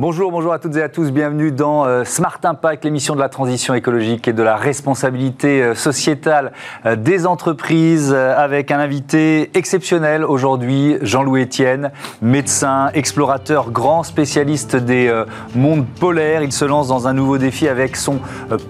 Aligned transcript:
Bonjour, 0.00 0.30
bonjour 0.30 0.52
à 0.52 0.60
toutes 0.60 0.76
et 0.76 0.82
à 0.84 0.88
tous. 0.88 1.10
Bienvenue 1.10 1.50
dans 1.50 1.84
euh, 1.84 2.04
Smart 2.04 2.38
Impact, 2.44 2.84
l'émission 2.84 3.16
de 3.16 3.20
la 3.20 3.28
transition 3.28 3.74
écologique 3.74 4.28
et 4.28 4.32
de 4.32 4.44
la 4.44 4.54
responsabilité 4.54 5.60
euh, 5.60 5.74
sociétale 5.74 6.52
euh, 6.86 6.94
des 6.94 7.26
entreprises, 7.26 8.14
avec 8.14 8.70
un 8.70 8.78
invité 8.78 9.50
exceptionnel 9.54 10.24
aujourd'hui, 10.24 10.98
Jean-Louis 11.02 11.42
Etienne, 11.42 11.90
médecin, 12.22 12.90
explorateur, 12.94 13.72
grand 13.72 14.04
spécialiste 14.04 14.76
des 14.76 15.12
mondes 15.56 15.86
polaires. 15.98 16.42
Il 16.42 16.52
se 16.52 16.64
lance 16.64 16.86
dans 16.86 17.08
un 17.08 17.12
nouveau 17.12 17.36
défi 17.36 17.66
avec 17.66 17.96
son 17.96 18.20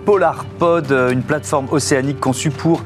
Polar 0.07 0.47
Pod, 0.59 0.91
une 1.13 1.23
plateforme 1.23 1.67
océanique 1.71 2.21
conçue 2.21 2.51
pour 2.51 2.83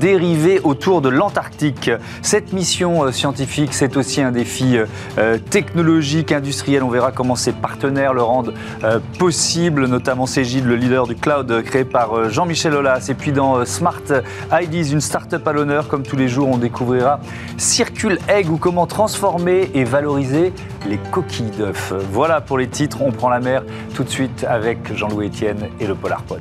dériver 0.00 0.60
autour 0.64 1.02
de 1.02 1.08
l'Antarctique. 1.10 1.90
Cette 2.22 2.52
mission 2.52 3.12
scientifique, 3.12 3.74
c'est 3.74 3.96
aussi 3.96 4.22
un 4.22 4.32
défi 4.32 4.78
technologique, 5.50 6.32
industriel. 6.32 6.82
On 6.82 6.88
verra 6.88 7.12
comment 7.12 7.36
c'est 7.36 7.60
le 7.88 8.22
rendent 8.22 8.54
euh, 8.84 8.98
possible, 9.18 9.86
notamment 9.86 10.26
Cégide, 10.26 10.66
le 10.66 10.76
leader 10.76 11.06
du 11.06 11.14
cloud 11.14 11.50
euh, 11.50 11.62
créé 11.62 11.84
par 11.84 12.16
euh, 12.16 12.28
Jean-Michel 12.28 12.74
Aulas. 12.74 13.06
Et 13.08 13.14
puis 13.14 13.32
dans 13.32 13.64
Smart 13.64 14.02
IDs, 14.52 14.92
une 14.92 15.00
start-up 15.00 15.46
à 15.46 15.52
l'honneur, 15.52 15.88
comme 15.88 16.02
tous 16.02 16.16
les 16.16 16.28
jours, 16.28 16.48
on 16.48 16.58
découvrira 16.58 17.20
Circule 17.58 18.18
Egg 18.28 18.50
ou 18.50 18.56
comment 18.56 18.86
transformer 18.86 19.70
et 19.74 19.84
valoriser 19.84 20.52
les 20.88 20.98
coquilles 20.98 21.50
d'œufs. 21.56 21.92
Voilà 22.10 22.40
pour 22.40 22.58
les 22.58 22.68
titres, 22.68 23.02
on 23.02 23.12
prend 23.12 23.28
la 23.28 23.40
mer 23.40 23.62
tout 23.94 24.04
de 24.04 24.10
suite 24.10 24.44
avec 24.48 24.94
Jean-Louis 24.94 25.28
Etienne 25.28 25.68
et 25.80 25.86
le 25.86 25.94
Polar 25.94 26.22
Pod. 26.22 26.40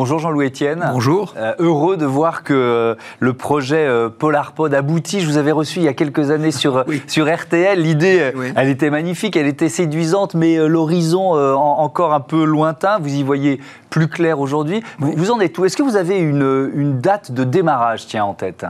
Bonjour 0.00 0.18
Jean-Louis 0.18 0.46
Etienne. 0.46 0.82
Bonjour. 0.94 1.34
Euh, 1.36 1.52
heureux 1.58 1.98
de 1.98 2.06
voir 2.06 2.42
que 2.42 2.54
euh, 2.54 2.94
le 3.18 3.34
projet 3.34 3.86
euh, 3.86 4.08
PolarPod 4.08 4.72
aboutit. 4.72 5.20
Je 5.20 5.26
vous 5.26 5.36
avais 5.36 5.52
reçu 5.52 5.80
il 5.80 5.82
y 5.82 5.88
a 5.88 5.92
quelques 5.92 6.30
années 6.30 6.52
sur, 6.52 6.86
sur 7.06 7.30
RTL. 7.30 7.78
L'idée, 7.78 8.32
elle 8.56 8.68
était 8.70 8.88
magnifique, 8.88 9.36
elle 9.36 9.46
était 9.46 9.68
séduisante, 9.68 10.32
mais 10.32 10.56
l'horizon 10.56 11.32
encore 11.32 12.14
un 12.14 12.20
peu 12.20 12.44
lointain. 12.44 12.98
Vous 12.98 13.14
y 13.14 13.22
voyez 13.22 13.60
plus 13.90 14.08
clair 14.08 14.40
aujourd'hui. 14.40 14.82
Vous, 15.00 15.30
en 15.30 15.38
êtes 15.38 15.58
où? 15.58 15.66
Est-ce 15.66 15.76
que 15.76 15.82
vous 15.82 15.96
avez 15.96 16.16
une, 16.16 16.70
une 16.74 16.98
date 16.98 17.32
de 17.32 17.44
démarrage 17.44 18.06
tiens, 18.06 18.24
en 18.24 18.32
tête? 18.32 18.64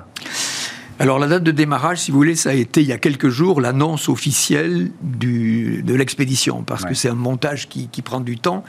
Alors 1.01 1.19
la 1.19 1.29
date 1.29 1.43
de 1.43 1.51
démarrage, 1.51 1.99
si 1.99 2.11
vous 2.11 2.19
voulez, 2.19 2.37
ça 2.37 2.51
a 2.51 2.53
été 2.53 2.83
il 2.83 2.87
y 2.87 2.93
a 2.93 2.99
quelques 2.99 3.31
jours 3.31 3.63
l'annonce 3.63 4.11
officielle 4.11 4.91
du, 5.01 5.83
de 5.83 5.95
l'expédition, 5.95 6.63
parce 6.63 6.85
que 6.85 6.93
c'est 6.93 7.09
un 7.09 7.15
montage 7.15 7.71
qui, 7.71 7.89
qui, 7.89 8.03
prend 8.03 8.21
du 8.21 8.37
temps, 8.37 8.65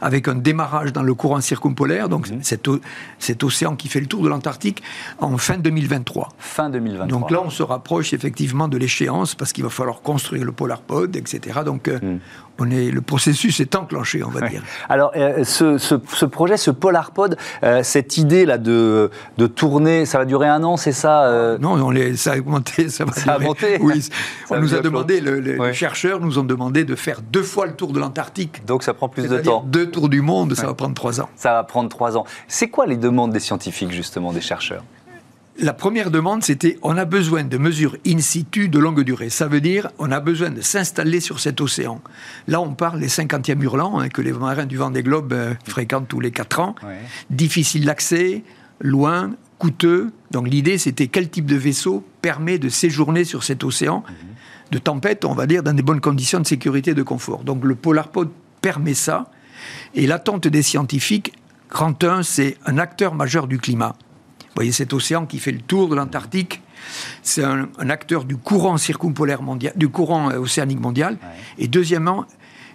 avec 0.00 0.26
un 0.26 0.34
démarrage 0.34 0.94
dans 0.94 1.02
le 1.02 1.12
courant 1.12 1.42
circumpolaire, 1.42 2.08
donc 2.08 2.30
mhm. 2.30 2.38
cet, 2.42 2.70
cet, 3.18 3.44
océan 3.44 3.76
qui 3.76 3.88
fait 3.88 4.00
le 4.00 4.06
tour 4.06 4.22
de 4.22 4.30
l'Antarctique, 4.30 4.82
en 5.18 5.36
fin 5.36 5.58
2023. 5.58 6.30
Fin 6.38 6.70
2023. 6.70 7.06
Donc 7.06 7.30
là, 7.30 7.42
on 7.44 7.50
se 7.50 7.62
rapproche 7.62 8.14
effectivement 8.14 8.66
de 8.66 8.78
l'échéance, 8.78 9.34
parce 9.34 9.52
qu'il 9.52 9.62
va 9.62 9.70
falloir 9.70 10.00
construire 10.00 10.46
le 10.46 10.52
Polar 10.52 10.80
Pod, 10.80 11.14
etc. 11.14 11.60
Donc 11.66 11.88
euh, 11.88 11.98
mhm 12.00 12.20
on 12.58 12.70
est, 12.70 12.90
le 12.90 13.00
processus 13.00 13.60
est 13.60 13.74
enclenché, 13.74 14.22
on 14.22 14.30
va 14.30 14.48
dire. 14.48 14.62
Alors, 14.88 15.12
euh, 15.16 15.44
ce, 15.44 16.24
projet, 16.24 16.56
ce 16.56 16.70
PolarPod, 16.70 17.36
euh, 17.62 17.82
cette 17.82 18.16
idée-là 18.16 18.58
de, 18.58 19.10
de 19.38 19.46
tourner, 19.46 20.06
ça 20.06 20.18
va 20.18 20.24
durer 20.24 20.48
un 20.48 20.62
an, 20.62 20.76
c'est 20.76 20.92
ça 20.92 21.24
euh? 21.24 21.58
Non, 21.58 21.73
on 21.82 22.16
ça 22.16 22.32
a 22.32 22.38
augmenté. 22.38 22.88
Ça, 22.88 23.04
a 23.26 23.36
augmenté 23.36 23.78
Oui, 23.80 24.08
on 24.50 24.60
nous 24.60 24.74
a 24.74 24.80
demandé, 24.80 25.20
les 25.20 25.72
chercheurs 25.72 26.20
nous 26.20 26.38
ont 26.38 26.44
demandé 26.44 26.84
de 26.84 26.94
faire 26.94 27.20
deux 27.22 27.42
fois 27.42 27.66
le 27.66 27.74
tour 27.74 27.92
de 27.92 28.00
l'Antarctique. 28.00 28.64
Donc 28.66 28.82
ça 28.82 28.94
prend 28.94 29.08
plus 29.08 29.28
de 29.28 29.38
temps. 29.38 29.64
Deux 29.66 29.90
tours 29.90 30.08
du 30.08 30.20
monde, 30.20 30.54
ça 30.54 30.66
va 30.66 30.74
prendre 30.74 30.94
trois 30.94 31.20
ans. 31.20 31.28
Ça 31.36 31.52
va 31.52 31.64
prendre 31.64 31.88
trois 31.88 32.16
ans. 32.16 32.24
C'est 32.48 32.68
quoi 32.68 32.86
les 32.86 32.96
demandes 32.96 33.32
des 33.32 33.40
scientifiques, 33.40 33.92
justement, 33.92 34.32
des 34.32 34.40
chercheurs? 34.40 34.84
La 35.56 35.72
première 35.72 36.10
demande, 36.10 36.42
c'était 36.42 36.78
on 36.82 36.96
a 36.96 37.04
besoin 37.04 37.44
de 37.44 37.58
mesures 37.58 37.96
in 38.04 38.18
situ 38.18 38.68
de 38.68 38.78
longue 38.80 39.02
durée. 39.02 39.30
Ça 39.30 39.46
veut 39.46 39.60
dire 39.60 39.88
on 40.00 40.10
a 40.10 40.18
besoin 40.18 40.50
de 40.50 40.60
s'installer 40.60 41.20
sur 41.20 41.38
cet 41.38 41.60
océan. 41.60 42.00
Là, 42.48 42.60
on 42.60 42.74
parle 42.74 42.98
des 42.98 43.08
50e 43.08 43.62
hurlants 43.62 44.00
hein, 44.00 44.08
que 44.08 44.20
les 44.20 44.32
marins 44.32 44.66
du 44.66 44.76
Vendée 44.76 45.04
Globe 45.04 45.32
euh, 45.32 45.54
fréquentent 45.64 46.08
tous 46.08 46.18
les 46.18 46.32
4 46.32 46.58
ans. 46.58 46.74
Difficile 47.30 47.84
d'accès, 47.84 48.42
loin, 48.80 49.30
coûteux. 49.64 50.12
Donc 50.30 50.46
l'idée, 50.46 50.76
c'était 50.76 51.06
quel 51.06 51.30
type 51.30 51.46
de 51.46 51.56
vaisseau 51.56 52.04
permet 52.20 52.58
de 52.58 52.68
séjourner 52.68 53.24
sur 53.24 53.42
cet 53.44 53.64
océan 53.64 54.04
de 54.70 54.76
tempête, 54.76 55.24
on 55.24 55.32
va 55.32 55.46
dire, 55.46 55.62
dans 55.62 55.72
des 55.72 55.82
bonnes 55.82 56.02
conditions 56.02 56.38
de 56.38 56.46
sécurité 56.46 56.90
et 56.90 56.94
de 56.94 57.02
confort. 57.02 57.44
Donc 57.44 57.64
le 57.64 57.74
Polarpod 57.74 58.28
permet 58.60 58.92
ça. 58.92 59.30
Et 59.94 60.06
l'attente 60.06 60.46
des 60.48 60.60
scientifiques, 60.60 61.32
grand 61.70 62.04
1, 62.04 62.22
c'est 62.24 62.58
un 62.66 62.76
acteur 62.76 63.14
majeur 63.14 63.46
du 63.46 63.56
climat. 63.56 63.96
Vous 64.40 64.56
voyez 64.56 64.72
cet 64.72 64.92
océan 64.92 65.24
qui 65.24 65.38
fait 65.38 65.52
le 65.52 65.62
tour 65.62 65.88
de 65.88 65.94
l'Antarctique. 65.94 66.60
C'est 67.22 67.42
un, 67.42 67.70
acteur 67.88 68.26
du 68.26 68.36
courant 68.36 68.76
circumpolaire 68.76 69.40
mondial, 69.40 69.72
du 69.76 69.88
courant 69.88 70.30
euh, 70.30 70.40
océanique 70.40 70.80
mondial. 70.80 71.16
Et 71.56 71.68
deuxièmement, 71.68 72.26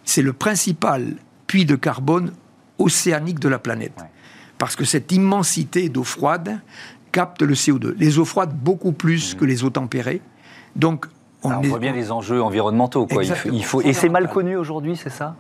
c'est 0.06 0.24
le 0.24 0.34
principal 0.34 1.18
puits 1.46 1.66
de 1.66 1.76
carbone 1.76 2.34
océanique 2.80 3.40
de 3.40 3.48
la 3.48 3.60
planète. 3.60 3.94
Parce 4.60 4.76
que 4.76 4.86
cette 4.86 5.12
immensité 5.12 5.90
d'eau 5.90 6.04
froide 6.04 6.60
capte 7.12 7.42
le 7.42 7.56
CO2. 7.56 7.96
Les 7.98 8.20
eaux 8.20 8.26
froides 8.26 8.54
beaucoup 8.54 8.92
plus 8.92 9.34
mmh. 9.34 9.38
que 9.40 9.46
les 9.46 9.64
eaux 9.64 9.72
tempérées. 9.72 10.22
Donc 10.76 11.08
on, 11.42 11.62
voit 11.62 11.80
bien 11.80 11.94
les 11.94 12.12
enjeux 12.12 12.44
environnementaux. 12.44 13.08
Quoi. 13.08 13.24
Il 13.52 13.66
faut, 13.66 13.82
Et 13.82 13.94
c'est 13.94 14.10
mal 14.10 14.30
connu 14.30 14.56
aujourd'hui, 14.58 14.96
c'est 14.96 15.10
ça? 15.10 15.36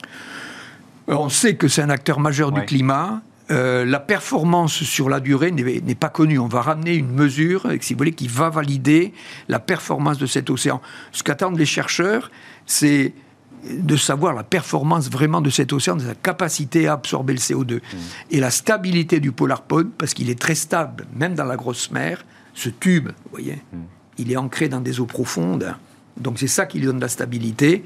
On 1.08 1.30
sait 1.30 1.56
que 1.56 1.68
c'est 1.68 1.82
un 1.82 1.90
acteur 1.90 2.20
majeur 2.20 2.52
du 2.52 2.62
climat. 2.62 3.22
Euh, 3.52 3.84
la 3.84 4.00
performance 4.00 4.84
sur 4.84 5.10
la 5.10 5.20
durée 5.20 5.52
n'est 5.52 5.96
pas 5.96 6.10
connue. 6.10 6.38
On 6.40 6.48
va 6.48 6.62
ramener 6.62 6.94
une 6.94 7.12
mesure, 7.12 7.68
si 7.82 7.94
vous 7.94 7.98
voulez, 7.98 8.14
qui 8.14 8.28
va 8.28 8.50
valider 8.50 9.14
la 9.48 9.60
performance 9.60 10.20
de 10.20 10.28
cet 10.28 10.50
océan. 10.50 10.82
Ce 11.12 11.24
qu'attendent 11.24 11.58
les 11.58 11.66
chercheurs, 11.66 12.32
c'est 12.66 13.14
de 13.70 13.96
savoir 13.96 14.34
la 14.34 14.44
performance 14.44 15.10
vraiment 15.10 15.42
de 15.42 15.50
cet 15.50 15.74
océan, 15.74 15.96
de 15.96 16.04
sa 16.04 16.16
capacité 16.16 16.88
à 16.88 16.94
absorber 16.94 17.34
le 17.34 17.40
CO2. 17.40 17.76
Mmh. 17.76 17.80
Et 18.32 18.40
la 18.40 18.52
stabilité 18.52 19.20
du 19.20 19.32
Polar 19.32 19.64
Pod, 19.64 19.90
parce 19.98 20.14
qu'il 20.14 20.30
est 20.30 20.40
très 20.40 20.56
stable, 20.56 21.06
même 21.16 21.36
dans 21.36 21.46
la 21.46 21.56
grosse 21.56 21.92
mer, 21.92 22.26
ce 22.54 22.70
tube, 22.70 23.08
vous 23.08 23.32
voyez, 23.32 23.62
mmh. 23.74 23.78
il 24.18 24.32
est 24.32 24.38
ancré 24.38 24.70
dans 24.70 24.82
des 24.82 25.00
eaux 25.00 25.06
profondes. 25.06 25.76
Donc 26.18 26.40
c'est 26.40 26.48
ça 26.48 26.66
qui 26.66 26.80
lui 26.80 26.86
donne 26.86 27.00
la 27.00 27.08
stabilité. 27.08 27.84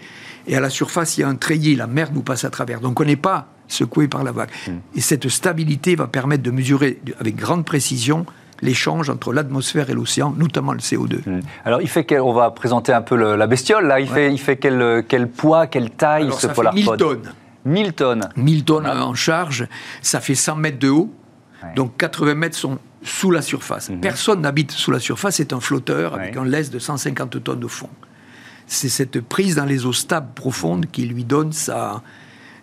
Et 0.47 0.55
à 0.55 0.59
la 0.59 0.69
surface, 0.69 1.17
il 1.17 1.21
y 1.21 1.23
a 1.23 1.27
un 1.27 1.35
treillis, 1.35 1.75
la 1.75 1.87
mer 1.87 2.11
nous 2.13 2.23
passe 2.23 2.43
à 2.43 2.49
travers. 2.49 2.79
Donc 2.79 2.99
on 2.99 3.05
n'est 3.05 3.15
pas 3.15 3.47
secoué 3.67 4.07
par 4.07 4.23
la 4.23 4.31
vague. 4.31 4.49
Hmm. 4.67 4.77
Et 4.95 5.01
cette 5.01 5.29
stabilité 5.29 5.95
va 5.95 6.07
permettre 6.07 6.43
de 6.43 6.51
mesurer 6.51 6.99
avec 7.19 7.35
grande 7.35 7.65
précision 7.65 8.25
l'échange 8.63 9.09
entre 9.09 9.33
l'atmosphère 9.33 9.89
et 9.89 9.93
l'océan, 9.93 10.33
notamment 10.37 10.73
le 10.73 10.79
CO2. 10.79 11.17
Hmm. 11.25 11.41
Alors, 11.65 11.81
il 11.81 11.89
fait 11.89 12.05
quel, 12.05 12.21
on 12.21 12.33
va 12.33 12.49
présenter 12.51 12.93
un 12.93 13.01
peu 13.01 13.15
la 13.35 13.47
bestiole, 13.47 13.85
là. 13.87 13.99
Il 13.99 14.07
fait, 14.07 14.31
il 14.31 14.39
fait 14.39 14.57
quel, 14.57 15.03
quel, 15.07 15.29
poids, 15.29 15.67
quelle 15.67 15.91
taille, 15.91 16.31
ce 16.33 16.47
ça 16.47 16.53
Fait 16.53 16.73
1000 16.73 16.85
tonnes. 16.97 17.33
1000 17.65 17.93
tonnes. 17.93 18.29
1000 18.35 18.63
tonnes 18.63 18.87
en 18.87 19.13
charge. 19.13 19.67
Ça 20.01 20.19
fait 20.21 20.35
100 20.35 20.55
mètres 20.55 20.79
de 20.79 20.89
haut. 20.89 21.13
Donc, 21.75 21.97
80 21.97 22.35
mètres 22.35 22.57
sont 22.57 22.79
sous 23.03 23.31
la 23.31 23.41
surface. 23.41 23.89
Hmm. 23.89 23.99
Personne 23.99 24.41
n'habite 24.41 24.71
sous 24.71 24.91
la 24.91 24.99
surface. 24.99 25.35
C'est 25.35 25.53
un 25.53 25.59
flotteur 25.59 26.15
avec 26.15 26.37
un 26.37 26.45
laisse 26.45 26.71
de 26.71 26.79
150 26.79 27.43
tonnes 27.43 27.63
au 27.63 27.69
fond. 27.69 27.89
C'est 28.65 28.89
cette 28.89 29.19
prise 29.19 29.55
dans 29.55 29.65
les 29.65 29.85
eaux 29.85 29.93
stables 29.93 30.33
profondes 30.33 30.85
qui 30.89 31.05
lui 31.05 31.25
donne 31.25 31.51
sa, 31.51 32.01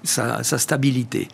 sa, 0.03 0.43
stabilité. 0.43 1.28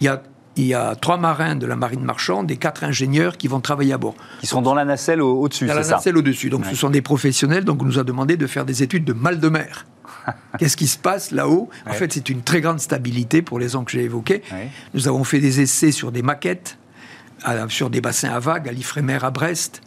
Il 0.00 0.06
y, 0.06 0.08
a, 0.08 0.20
il 0.56 0.66
y 0.66 0.74
a 0.74 0.94
trois 0.94 1.16
marins 1.16 1.56
de 1.56 1.66
la 1.66 1.76
marine 1.76 2.02
marchande 2.02 2.50
et 2.50 2.56
quatre 2.56 2.84
ingénieurs 2.84 3.36
qui 3.36 3.48
vont 3.48 3.60
travailler 3.60 3.92
à 3.92 3.98
bord. 3.98 4.14
Qui 4.40 4.46
sont 4.46 4.62
dans 4.62 4.74
la 4.74 4.84
nacelle 4.84 5.20
au-dessus, 5.20 5.66
Dans 5.66 5.74
la 5.74 5.86
nacelle 5.86 6.16
au-dessus. 6.16 6.50
Donc 6.50 6.64
ce 6.66 6.76
sont 6.76 6.90
des 6.90 7.02
professionnels, 7.02 7.64
donc 7.64 7.82
on 7.82 7.84
nous 7.84 7.98
a 7.98 8.04
demandé 8.04 8.36
de 8.36 8.46
faire 8.46 8.64
des 8.64 8.82
études 8.82 9.04
de 9.04 9.12
mal 9.12 9.40
de 9.40 9.48
mer. 9.48 9.86
Qu'est-ce 10.58 10.76
qui 10.76 10.86
se 10.86 10.98
passe 10.98 11.30
là-haut 11.30 11.68
En 11.86 11.92
fait, 11.92 12.12
c'est 12.12 12.28
une 12.28 12.42
très 12.42 12.60
grande 12.60 12.80
stabilité 12.80 13.42
pour 13.42 13.58
les 13.58 13.76
ans 13.76 13.84
que 13.84 13.90
j'ai 13.90 14.04
évoqués. 14.04 14.42
Nous 14.94 15.08
avons 15.08 15.24
fait 15.24 15.40
des 15.40 15.60
essais 15.60 15.92
sur 15.92 16.12
des 16.12 16.22
maquettes, 16.22 16.78
sur 17.68 17.90
des 17.90 18.00
bassins 18.00 18.30
à 18.30 18.38
vagues, 18.38 18.68
à 18.68 18.72
l'Ifremer 18.72 19.18
à 19.22 19.30
Brest, 19.30 19.82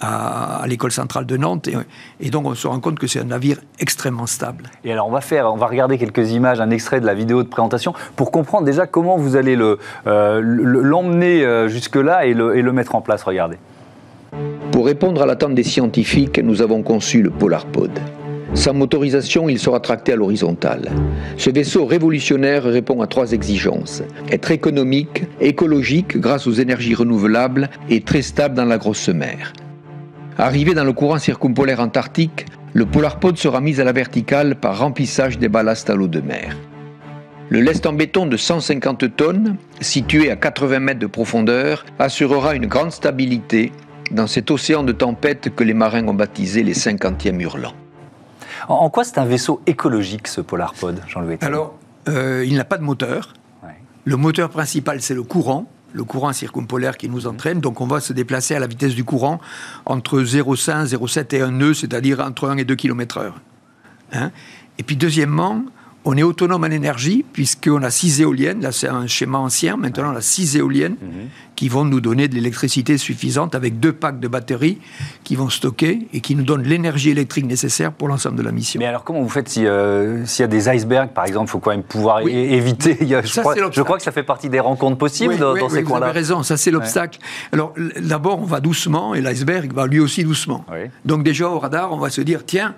à, 0.00 0.64
l'école 0.66 0.92
centrale 0.92 1.26
de 1.26 1.36
Nantes. 1.36 1.68
Et, 2.20 2.30
donc, 2.30 2.46
on 2.46 2.54
se 2.54 2.66
rend 2.66 2.80
compte 2.80 2.98
que 2.98 3.06
c'est 3.06 3.20
un 3.20 3.24
navire 3.24 3.58
extrêmement 3.78 4.26
stable. 4.26 4.64
Et 4.84 4.92
alors, 4.92 5.08
on 5.08 5.10
va 5.10 5.20
faire, 5.20 5.52
on 5.52 5.56
va 5.56 5.66
regarder 5.66 5.98
quelques 5.98 6.30
images, 6.32 6.60
un 6.60 6.70
extrait 6.70 7.00
de 7.00 7.06
la 7.06 7.14
vidéo 7.14 7.42
de 7.42 7.48
présentation 7.48 7.94
pour 8.16 8.30
comprendre 8.30 8.64
déjà 8.64 8.86
comment 8.86 9.16
vous 9.16 9.36
allez 9.36 9.56
euh, 9.56 10.40
l'emmener 10.42 11.40
le, 11.40 11.46
euh, 11.46 11.68
jusque-là 11.68 12.26
et 12.26 12.34
le, 12.34 12.56
et 12.56 12.62
le 12.62 12.72
mettre 12.72 12.94
en 12.94 13.00
place. 13.00 13.22
Regardez. 13.22 13.56
Pour 14.72 14.86
répondre 14.86 15.22
à 15.22 15.26
l'attente 15.26 15.54
des 15.54 15.62
scientifiques, 15.62 16.38
nous 16.38 16.62
avons 16.62 16.82
conçu 16.82 17.22
le 17.22 17.30
PolarPod. 17.30 17.90
Sans 18.54 18.72
motorisation, 18.72 19.48
il 19.48 19.58
sera 19.58 19.78
tracté 19.78 20.12
à 20.12 20.16
l'horizontale. 20.16 20.90
Ce 21.36 21.50
vaisseau 21.50 21.84
révolutionnaire 21.84 22.64
répond 22.64 23.02
à 23.02 23.06
trois 23.06 23.32
exigences. 23.32 24.02
Être 24.30 24.50
économique, 24.50 25.24
écologique 25.40 26.16
grâce 26.16 26.46
aux 26.46 26.52
énergies 26.52 26.94
renouvelables 26.94 27.68
et 27.90 28.00
très 28.00 28.22
stable 28.22 28.54
dans 28.54 28.64
la 28.64 28.78
grosse 28.78 29.08
mer. 29.08 29.52
Arrivé 30.40 30.72
dans 30.72 30.84
le 30.84 30.92
courant 30.92 31.18
circumpolaire 31.18 31.80
antarctique, 31.80 32.46
le 32.72 32.86
polarpod 32.86 33.36
sera 33.36 33.60
mis 33.60 33.80
à 33.80 33.84
la 33.84 33.90
verticale 33.90 34.54
par 34.54 34.78
remplissage 34.78 35.36
des 35.36 35.48
ballasts 35.48 35.90
à 35.90 35.96
l'eau 35.96 36.06
de 36.06 36.20
mer. 36.20 36.56
Le 37.48 37.60
lest 37.60 37.84
en 37.86 37.92
béton 37.92 38.24
de 38.26 38.36
150 38.36 39.16
tonnes, 39.16 39.56
situé 39.80 40.30
à 40.30 40.36
80 40.36 40.78
mètres 40.78 41.00
de 41.00 41.08
profondeur, 41.08 41.84
assurera 41.98 42.54
une 42.54 42.66
grande 42.66 42.92
stabilité 42.92 43.72
dans 44.12 44.28
cet 44.28 44.52
océan 44.52 44.84
de 44.84 44.92
tempête 44.92 45.52
que 45.56 45.64
les 45.64 45.74
marins 45.74 46.06
ont 46.06 46.14
baptisé 46.14 46.62
les 46.62 46.74
50e 46.74 47.40
hurlants. 47.40 47.74
En, 48.68 48.90
quoi 48.90 49.02
c'est 49.02 49.18
un 49.18 49.24
vaisseau 49.24 49.60
écologique, 49.66 50.28
ce 50.28 50.40
Polarpod, 50.40 51.00
Jean-Louis 51.08 51.38
Alors, 51.40 51.74
euh, 52.08 52.44
il 52.46 52.54
n'a 52.54 52.64
pas 52.64 52.78
de 52.78 52.84
moteur. 52.84 53.34
Le 54.04 54.16
moteur 54.16 54.50
principal, 54.50 55.02
c'est 55.02 55.14
le 55.14 55.24
courant 55.24 55.66
le 55.92 56.04
courant 56.04 56.32
circumpolaire 56.32 56.96
qui 56.96 57.08
nous 57.08 57.26
entraîne. 57.26 57.60
Donc 57.60 57.80
on 57.80 57.86
va 57.86 58.00
se 58.00 58.12
déplacer 58.12 58.54
à 58.54 58.60
la 58.60 58.66
vitesse 58.66 58.94
du 58.94 59.04
courant 59.04 59.40
entre 59.86 60.20
0,5, 60.20 60.86
0,7 60.86 61.34
et 61.34 61.40
1 61.40 61.50
nœud, 61.50 61.74
c'est-à-dire 61.74 62.20
entre 62.20 62.48
1 62.48 62.58
et 62.58 62.64
2 62.64 62.74
km 62.74 63.18
heure. 63.18 63.40
Hein. 64.10 64.30
et 64.78 64.82
puis 64.82 64.96
deuxièmement, 64.96 65.64
on 66.04 66.16
est 66.16 66.22
autonome 66.22 66.64
en 66.64 66.68
énergie, 66.68 67.24
puisqu'on 67.32 67.82
a 67.82 67.90
six 67.90 68.20
éoliennes. 68.20 68.62
Là, 68.62 68.72
c'est 68.72 68.88
un 68.88 69.06
schéma 69.06 69.38
ancien. 69.38 69.76
Maintenant, 69.76 70.12
on 70.12 70.16
a 70.16 70.20
six 70.20 70.56
éoliennes 70.56 70.96
mhm. 71.02 71.28
qui 71.56 71.68
vont 71.68 71.84
nous 71.84 72.00
donner 72.00 72.28
de 72.28 72.34
l'électricité 72.34 72.96
suffisante 72.98 73.54
avec 73.54 73.80
deux 73.80 73.92
packs 73.92 74.20
de 74.20 74.28
batteries 74.28 74.78
qui 75.24 75.36
vont 75.36 75.50
stocker 75.50 76.08
et 76.12 76.20
qui 76.20 76.34
nous 76.34 76.44
donnent 76.44 76.62
l'énergie 76.62 77.10
électrique 77.10 77.46
nécessaire 77.46 77.92
pour 77.92 78.08
l'ensemble 78.08 78.36
de 78.36 78.42
la 78.42 78.52
mission. 78.52 78.78
Mais 78.78 78.86
alors, 78.86 79.04
comment 79.04 79.20
vous 79.20 79.28
faites 79.28 79.52
euh, 79.58 80.24
s'il 80.24 80.42
y 80.42 80.44
a 80.44 80.48
des 80.48 80.68
icebergs, 80.68 81.10
par 81.10 81.26
exemple 81.26 81.48
Il 81.48 81.50
faut 81.50 81.58
quand 81.58 81.72
même 81.72 81.82
pouvoir 81.82 82.20
éviter? 82.20 82.96
je, 83.00 83.80
crois, 83.80 83.98
que 83.98 84.02
ça 84.02 84.12
fait 84.12 84.22
partie 84.22 84.48
des 84.48 84.60
rencontres 84.60 84.98
possibles 84.98 85.36
dans, 85.36 85.68
ces 85.68 85.82
coins-là. 85.82 86.06
Vous 86.06 86.10
avez 86.10 86.20
raison, 86.20 86.42
ça, 86.42 86.56
c'est 86.56 86.70
l'obstacle. 86.70 87.18
Alors, 87.52 87.74
d'abord, 88.00 88.40
on 88.40 88.46
va 88.46 88.60
doucement 88.60 89.14
et 89.14 89.20
l'iceberg 89.20 89.72
va 89.72 89.86
lui 89.86 90.00
aussi 90.00 90.24
doucement. 90.24 90.64
Donc, 91.04 91.22
déjà, 91.22 91.48
au 91.48 91.58
radar, 91.58 91.92
on 91.92 91.98
va 91.98 92.08
se 92.08 92.20
dire 92.20 92.46
tiens, 92.46 92.74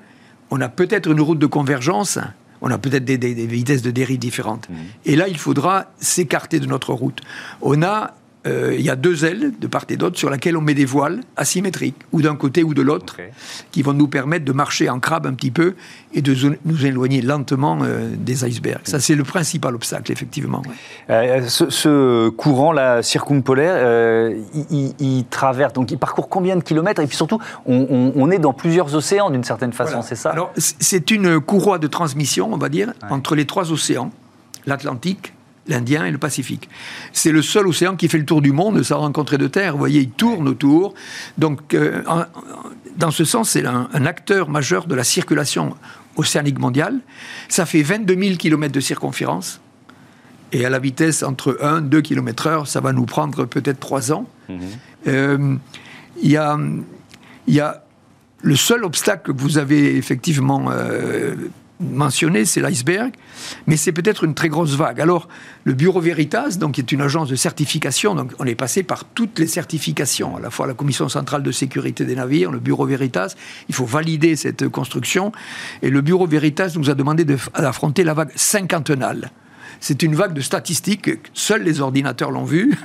on 0.50 0.60
a 0.60 0.68
peut-être 0.68 1.08
une 1.10 1.20
route 1.20 1.38
de 1.38 1.46
convergence 1.46 2.18
on 2.60 2.70
a 2.70 2.78
peut-être 2.78 3.04
des, 3.04 3.16
vitesses 3.46 3.82
de 3.82 3.90
dérive 3.90 4.18
différentes. 4.18 4.68
Mmh. 4.68 4.74
Et 5.06 5.16
là, 5.16 5.28
il 5.28 5.38
faudra 5.38 5.86
s'écarter 5.98 6.60
de 6.60 6.66
notre 6.66 6.92
route. 6.92 7.20
On 7.62 7.82
a 7.82 8.14
euh, 8.46 8.74
il 8.74 8.80
y 8.80 8.88
a 8.88 8.96
deux 8.96 9.26
ailes 9.26 9.52
de 9.58 9.66
part 9.66 9.84
et 9.90 9.96
d'autre 9.96 10.18
sur 10.18 10.30
lesquelles 10.30 10.56
on 10.56 10.62
met 10.62 10.72
des 10.72 10.86
voiles 10.86 11.20
asymétriques, 11.36 11.96
ou 12.12 12.22
d'un 12.22 12.36
côté 12.36 12.62
ou 12.62 12.72
de 12.72 12.80
l'autre, 12.80 13.18
qui 13.70 13.82
vont 13.82 13.92
nous 13.92 14.08
permettre 14.08 14.46
de 14.46 14.52
marcher 14.52 14.88
en 14.88 14.98
crabe 14.98 15.26
un 15.26 15.34
petit 15.34 15.50
peu 15.50 15.74
et 16.14 16.22
de 16.22 16.34
nous 16.64 16.86
éloigner 16.86 17.20
lentement 17.20 17.80
euh, 17.82 18.08
des 18.16 18.46
icebergs. 18.46 18.80
Ça, 18.84 18.98
c'est 18.98 19.14
le 19.14 19.24
principal 19.24 19.74
obstacle, 19.74 20.10
effectivement. 20.10 20.62
Euh, 21.10 21.46
ce, 21.48 22.30
courant-là 22.30 23.02
circumpolaire, 23.02 24.32
il, 24.70 25.24
traverse, 25.28 25.74
donc 25.74 25.90
il 25.90 25.98
parcourt 25.98 26.28
combien 26.28 26.56
de 26.56 26.62
kilomètres? 26.62 27.02
Et 27.02 27.06
puis 27.06 27.16
surtout, 27.16 27.40
on, 27.66 28.30
est 28.30 28.38
dans 28.38 28.54
plusieurs 28.54 28.94
océans 28.94 29.30
d'une 29.30 29.44
certaine 29.44 29.72
façon, 29.72 30.00
c'est 30.02 30.14
ça? 30.14 30.30
Alors, 30.30 30.52
c'est 30.56 31.10
une 31.10 31.40
courroie 31.40 31.78
de 31.78 31.86
transmission, 31.86 32.50
on 32.52 32.56
va 32.56 32.70
dire, 32.70 32.92
entre 33.10 33.34
les 33.34 33.44
trois 33.44 33.70
océans, 33.70 34.10
l'Atlantique, 34.66 35.34
l'Indien 35.66 36.04
et 36.04 36.10
le 36.10 36.18
Pacifique. 36.18 36.68
C'est 37.12 37.32
le 37.32 37.42
seul 37.42 37.66
océan 37.66 37.96
qui 37.96 38.08
fait 38.08 38.18
le 38.18 38.24
tour 38.24 38.42
du 38.42 38.52
monde 38.52 38.82
sans 38.82 38.98
rencontrer 38.98 39.38
de 39.38 39.46
terre. 39.46 39.72
Vous 39.72 39.78
voyez, 39.78 40.00
il 40.00 40.10
tourne 40.10 40.48
autour. 40.48 40.94
Donc, 41.38 41.74
euh, 41.74 42.02
dans 42.96 43.10
ce 43.10 43.24
sens, 43.24 43.50
c'est 43.50 43.64
un, 43.64 43.88
acteur 44.06 44.48
majeur 44.48 44.86
de 44.86 44.94
la 44.94 45.04
circulation 45.04 45.76
océanique 46.16 46.58
mondiale. 46.58 46.98
Ça 47.48 47.66
fait 47.66 47.82
22 47.82 48.14
000 48.18 48.36
km 48.36 48.72
de 48.72 48.80
circonférence. 48.80 49.60
Et 50.52 50.64
à 50.64 50.70
la 50.70 50.80
vitesse 50.80 51.22
entre 51.22 51.58
1 51.62 51.82
2 51.82 52.00
km 52.00 52.46
heure, 52.48 52.66
ça 52.66 52.80
va 52.80 52.92
nous 52.92 53.06
prendre 53.06 53.44
peut-être 53.44 53.78
3 53.78 54.12
ans. 54.12 54.26
Mhm. 54.48 54.58
Euh, 55.06 55.56
il 56.22 56.30
y, 56.30 56.36
a, 56.36 56.58
y, 57.46 57.60
a, 57.60 57.84
le 58.42 58.56
seul 58.56 58.84
obstacle 58.84 59.32
que 59.32 59.40
vous 59.40 59.58
avez 59.58 59.96
effectivement 59.96 60.70
euh, 60.70 61.34
mentionné, 61.80 62.44
c'est 62.44 62.60
l'iceberg, 62.60 63.12
mais 63.66 63.76
c'est 63.76 63.92
peut-être 63.92 64.24
une 64.24 64.34
très 64.34 64.48
grosse 64.48 64.74
vague. 64.74 65.00
Alors, 65.00 65.28
le 65.64 65.72
Bureau 65.72 66.00
Veritas, 66.00 66.56
donc, 66.58 66.72
qui 66.72 66.80
est 66.80 66.92
une 66.92 67.00
agence 67.00 67.28
de 67.28 67.36
certification, 67.36 68.14
donc 68.14 68.32
on 68.38 68.44
est 68.44 68.54
passé 68.54 68.82
par 68.82 69.04
toutes 69.04 69.38
les 69.38 69.46
certifications, 69.46 70.36
à 70.36 70.40
la 70.40 70.50
fois 70.50 70.66
la 70.66 70.74
Commission 70.74 71.08
centrale 71.08 71.42
de 71.42 71.52
sécurité 71.52 72.04
des 72.04 72.14
navires, 72.14 72.50
le 72.50 72.58
Bureau 72.58 72.86
Veritas, 72.86 73.34
il 73.68 73.74
faut 73.74 73.86
valider 73.86 74.36
cette 74.36 74.68
construction, 74.68 75.32
et 75.82 75.90
le 75.90 76.00
Bureau 76.00 76.26
Veritas 76.26 76.74
nous 76.76 76.90
a 76.90 76.94
demandé 76.94 77.24
d'affronter 77.24 78.04
la 78.04 78.14
vague 78.14 78.32
cinquantenale. 78.36 79.30
C'est 79.80 80.02
une 80.02 80.14
vague 80.14 80.34
de 80.34 80.42
statistiques, 80.42 81.10
seuls 81.32 81.62
les 81.62 81.80
ordinateurs 81.80 82.30
l'ont 82.30 82.44
vue. 82.44 82.78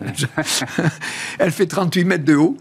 Elle 1.40 1.52
fait 1.52 1.66
38 1.66 2.06
mètres 2.06 2.26
de 2.26 2.36
haut. 2.36 2.58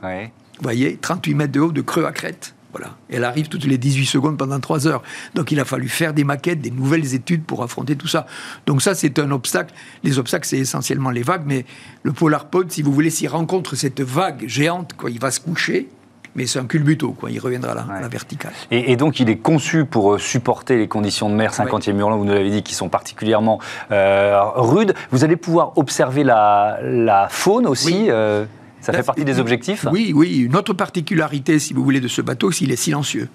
Vous 0.59 0.63
voyez, 0.63 0.97
38 0.97 1.35
mètres 1.35 1.53
de 1.53 1.61
haut 1.61 1.73
de 1.73 1.81
creux 1.81 2.05
à 2.05 2.13
crête. 2.13 2.55
Voilà. 2.75 2.95
Elle 3.09 3.23
arrive 3.23 3.49
toutes 3.49 3.67
les 3.67 3.79
18 3.79 4.05
secondes 4.07 4.37
pendant 4.37 4.59
3 4.59 4.89
heures. 4.89 5.03
Donc 5.35 5.53
il 5.53 5.61
a 5.61 5.65
fallu 5.65 5.89
faire 5.89 6.13
des 6.13 6.25
maquettes, 6.25 6.61
des 6.61 6.73
nouvelles 6.73 7.15
études 7.15 7.45
pour 7.45 7.63
affronter 7.63 7.95
tout 7.95 8.09
ça. 8.09 8.27
Donc 8.67 8.83
ça, 8.83 8.97
c'est 8.97 9.21
un 9.21 9.31
obstacle. 9.31 9.73
Les 10.03 10.19
obstacles, 10.19 10.47
c'est 10.47 10.59
essentiellement 10.59 11.11
les 11.11 11.23
vagues, 11.23 11.45
mais 11.47 11.67
le 12.03 12.13
Polar 12.13 12.47
Pod, 12.47 12.71
si 12.73 12.83
vous 12.83 12.93
voulez, 12.93 13.11
s'il 13.11 13.29
rencontre 13.29 13.77
cette 13.77 14.01
vague 14.01 14.45
géante, 14.49 14.95
quoi, 14.95 15.09
il 15.09 15.21
va 15.21 15.31
se 15.31 15.39
coucher. 15.39 15.89
Mais 16.35 16.47
c'est 16.47 16.59
un 16.59 16.67
culbuto, 16.67 17.13
quoi. 17.13 17.31
il 17.31 17.39
reviendra 17.39 17.71
à 17.71 17.75
la, 17.77 18.01
la 18.01 18.09
verticale. 18.09 18.53
Et, 18.73 18.97
donc 18.97 19.21
il 19.21 19.31
est 19.31 19.37
conçu 19.37 19.85
pour 19.85 20.15
euh, 20.15 20.19
supporter 20.19 20.77
les 20.77 20.89
conditions 20.89 21.31
de 21.31 21.35
mer 21.37 21.53
50e 21.53 21.97
hurlant, 21.97 22.17
vous 22.17 22.25
nous 22.25 22.35
l'avez 22.35 22.51
dit, 22.51 22.65
qui 22.65 22.75
sont 22.75 22.89
particulièrement 22.89 23.61
euh, 23.93 24.41
rudes. 24.57 24.95
Vous 25.13 25.23
allez 25.23 25.37
pouvoir 25.37 25.79
observer 25.79 26.25
la, 26.25 27.29
faune 27.31 27.69
aussi 27.69 28.07
euh, 28.11 28.47
ça 28.85 28.93
fait 28.93 29.03
partie 29.03 29.25
des 29.25 29.41
objectifs 29.41 29.87
Oui, 29.91 30.13
oui. 30.15 30.37
Une 30.37 30.57
autre 30.57 30.75
particularité, 30.75 31.59
si 31.59 31.73
vous 31.73 31.83
voulez, 31.83 32.01
de 32.01 32.09
ce 32.09 32.21
bateau, 32.21 32.51
c'est 32.51 32.59
qu'il 32.59 32.71
est 32.71 32.77
silencieux. 32.77 33.29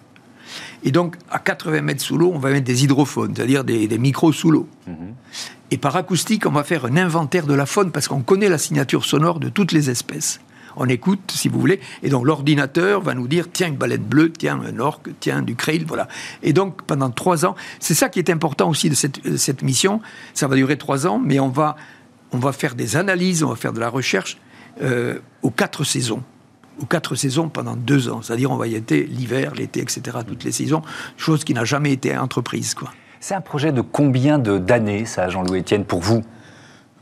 Et 0.83 0.91
donc, 0.91 1.15
à 1.31 1.39
80 1.39 1.81
mètres 1.81 2.01
sous 2.01 2.17
l'eau, 2.17 2.31
on 2.33 2.39
va 2.39 2.51
mettre 2.51 2.65
des 2.65 2.83
hydrophones, 2.83 3.33
c'est-à-dire 3.35 3.63
des, 3.63 3.97
micros 3.97 4.31
sous 4.31 4.51
l'eau. 4.51 4.67
Mhm. 4.87 5.15
Et 5.71 5.77
par 5.77 5.95
acoustique, 5.95 6.45
on 6.45 6.51
va 6.51 6.63
faire 6.63 6.85
un 6.85 6.97
inventaire 6.97 7.47
de 7.47 7.53
la 7.53 7.65
faune 7.65 7.91
parce 7.91 8.07
qu'on 8.07 8.21
connaît 8.21 8.49
la 8.49 8.57
signature 8.59 9.05
sonore 9.05 9.39
de 9.39 9.49
toutes 9.49 9.71
les 9.71 9.89
espèces. 9.89 10.39
On 10.75 10.87
écoute, 10.87 11.31
si 11.35 11.49
vous 11.49 11.59
voulez, 11.59 11.79
et 12.03 12.09
donc 12.09 12.25
l'ordinateur 12.25 13.01
va 13.01 13.15
nous 13.15 13.27
dire 13.27 13.47
tiens, 13.51 13.67
une 13.67 13.75
baleine 13.75 14.03
bleue, 14.03 14.31
tiens, 14.31 14.61
un 14.61 14.79
orque, 14.79 15.09
tiens, 15.19 15.41
du 15.41 15.55
krill, 15.55 15.83
voilà. 15.85 16.07
Et 16.43 16.53
donc, 16.53 16.83
pendant 16.83 17.09
trois 17.09 17.43
ans, 17.45 17.55
c'est 17.79 17.95
ça 17.95 18.07
qui 18.07 18.19
est 18.19 18.29
important 18.29 18.69
aussi 18.69 18.89
de 18.89 18.95
cette, 18.95 19.37
cette 19.37 19.63
mission. 19.63 19.99
Ça 20.35 20.47
va 20.47 20.55
durer 20.55 20.77
trois 20.77 21.07
ans, 21.07 21.19
mais 21.19 21.39
on 21.39 21.49
va, 21.49 21.75
on 22.31 22.37
va 22.37 22.51
faire 22.51 22.75
des 22.75 22.95
analyses, 22.95 23.43
on 23.43 23.49
va 23.49 23.55
faire 23.55 23.73
de 23.73 23.79
la 23.79 23.89
recherche 23.89 24.37
euh, 24.81 25.19
aux 25.41 25.51
quatre 25.51 25.83
saisons. 25.83 26.23
Aux 26.81 26.85
quatre 26.85 27.15
saisons 27.15 27.49
pendant 27.49 27.75
deux 27.75 28.09
ans. 28.09 28.21
C'est-à-dire, 28.21 28.51
on 28.51 28.57
va 28.57 28.67
y 28.67 28.75
être 28.75 28.91
l'hiver, 28.91 29.53
l'été, 29.55 29.81
etc., 29.81 30.19
toutes 30.25 30.43
les 30.43 30.51
saisons, 30.51 30.81
chose 31.17 31.43
qui 31.43 31.53
n'a 31.53 31.65
jamais 31.65 31.91
été 31.91 32.17
entreprise. 32.17 32.73
Quoi. 32.73 32.91
C'est 33.19 33.35
un 33.35 33.41
projet 33.41 33.71
de 33.71 33.81
combien 33.81 34.39
d'années, 34.39 35.05
ça, 35.05 35.27
Jean-Louis 35.29 35.59
Etienne, 35.59 35.83
pour 35.83 35.99
vous? 35.99 36.23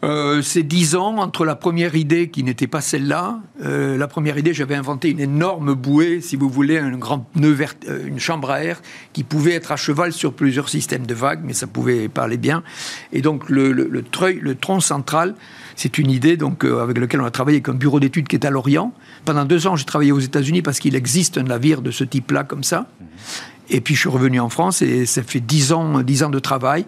Euh, 0.04 0.44
c'est 0.44 0.62
dix 0.62 0.96
ans 0.96 1.18
entre 1.18 1.44
la 1.44 1.56
première 1.56 1.96
idée 1.96 2.30
qui 2.30 2.44
n'était 2.44 2.68
pas 2.68 2.82
celle-là. 2.82 3.40
Euh, 3.64 3.98
la 3.98 4.08
première 4.08 4.38
idée, 4.38 4.54
j'avais 4.54 4.76
inventé 4.76 5.10
une 5.10 5.20
énorme 5.20 5.74
bouée, 5.74 6.22
si 6.22 6.36
vous 6.36 6.50
voulez, 6.50 6.78
un 6.78 6.92
grand 6.92 7.20
pneu 7.20 7.58
une 8.06 8.20
chambre 8.20 8.52
à 8.52 8.64
air 8.64 8.82
qui 9.14 9.24
pouvait 9.24 9.54
être 9.54 9.72
à 9.72 9.76
cheval 9.76 10.14
sur 10.14 10.34
plusieurs 10.34 10.70
systèmes 10.70 11.08
de 11.08 11.16
vagues, 11.16 11.42
mais 11.44 11.54
ça 11.54 11.66
pouvait 11.66 12.10
parler 12.10 12.38
bien. 12.38 12.64
Et 13.12 13.22
donc 13.22 13.50
le, 13.50 13.72
le, 13.72 13.90
le 13.90 14.56
tronc 14.56 14.82
central, 14.82 15.34
c'est 15.76 15.98
une 15.98 16.12
idée 16.12 16.38
donc, 16.38 16.64
euh, 16.64 16.82
avec 16.82 17.00
laquelle 17.00 17.22
on 17.22 17.26
a 17.26 17.32
travaillé 17.32 17.64
un 17.68 17.74
bureau 17.74 18.00
d'études 18.00 18.28
qui 18.28 18.36
est 18.36 18.46
à 18.46 18.52
Lorient. 18.52 18.94
Pendant 19.26 19.46
deux 19.46 19.66
ans, 19.66 19.76
j'ai 19.76 19.86
travaillé 19.86 20.12
aux 20.12 20.20
États-Unis 20.20 20.62
parce 20.62 20.80
qu'il 20.80 20.96
existe 20.96 21.40
un 21.40 21.44
navire 21.44 21.82
de 21.82 21.90
ce 21.90 22.04
type-là, 22.04 22.44
comme 22.44 22.64
ça. 22.64 22.88
Et 23.70 23.82
puis 23.82 23.96
je 23.96 24.02
suis 24.02 24.10
revenu 24.10 24.40
en 24.40 24.50
France 24.50 24.84
et 24.84 25.08
ça 25.08 25.24
fait 25.24 25.40
dix 25.40 25.74
ans, 25.74 26.02
dix 26.02 26.22
ans 26.24 26.30
de 26.30 26.40
travail, 26.40 26.86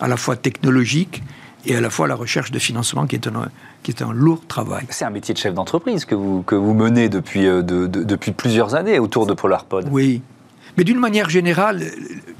à 0.00 0.08
la 0.08 0.16
fois 0.16 0.36
technologique 0.36 1.22
et 1.66 1.76
à 1.76 1.80
la 1.80 1.90
fois 1.90 2.06
la 2.06 2.14
recherche 2.14 2.50
de 2.50 2.58
financement 2.58 3.06
qui 3.06 3.16
est 3.16 3.26
un, 3.26 3.48
qui 3.82 3.90
est 3.90 4.02
un 4.02 4.12
lourd 4.12 4.46
travail. 4.46 4.86
C'est 4.90 5.04
un 5.04 5.10
métier 5.10 5.34
de 5.34 5.38
chef 5.38 5.52
d'entreprise 5.52 6.04
que 6.04 6.14
vous, 6.14 6.42
que 6.42 6.54
vous 6.54 6.74
menez 6.74 7.08
depuis, 7.08 7.46
euh, 7.46 7.62
depuis 7.62 8.32
plusieurs 8.32 8.74
années 8.74 8.98
autour 8.98 9.26
de 9.26 9.34
PolarPod. 9.34 9.88
Oui, 9.90 10.22
mais 10.76 10.84
d'une 10.84 10.98
manière 10.98 11.30
générale, 11.30 11.82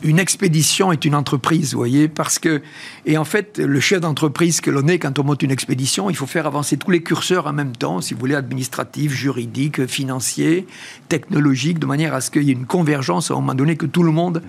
une 0.03 0.19
expédition 0.19 0.93
est 0.93 1.07
une 1.07 1.15
entreprise, 1.15 1.73
vous 1.73 1.79
voyez, 1.79 2.07
parce 2.07 2.39
que, 2.39 2.61
et 3.07 3.17
en 3.17 3.25
fait, 3.25 3.59
le 3.59 3.81
chef 3.81 4.01
d'entreprise 4.01 4.61
que 4.61 4.71
l'on 4.71 4.87
est 4.89 4.99
quand 4.99 5.19
on 5.19 5.25
monte 5.25 5.43
une 5.43 5.51
expédition, 5.51 6.11
il 6.11 6.17
faut 6.17 6.27
faire 6.27 6.47
avancer 6.47 6.77
tous 6.77 6.91
les 6.91 7.03
curseurs 7.03 7.47
en 7.47 7.55
même 7.55 7.75
temps, 7.75 8.03
si 8.03 8.13
vous 8.13 8.21
voulez, 8.21 8.35
administratifs, 8.35 9.13
juridiques, 9.13 9.87
financiers, 9.87 10.67
technologiques, 11.09 11.79
de 11.79 11.87
manière 11.87 12.13
à 12.13 12.21
ce 12.21 12.31
qu'il 12.31 12.43
y 12.43 12.51
ait 12.51 12.53
une 12.53 12.67
convergence 12.67 13.31
à 13.31 13.35
un 13.35 13.39
moment 13.39 13.55
donné, 13.55 13.77
que 13.77 13.87
tout 13.87 14.03
le 14.03 14.13
monde 14.13 14.43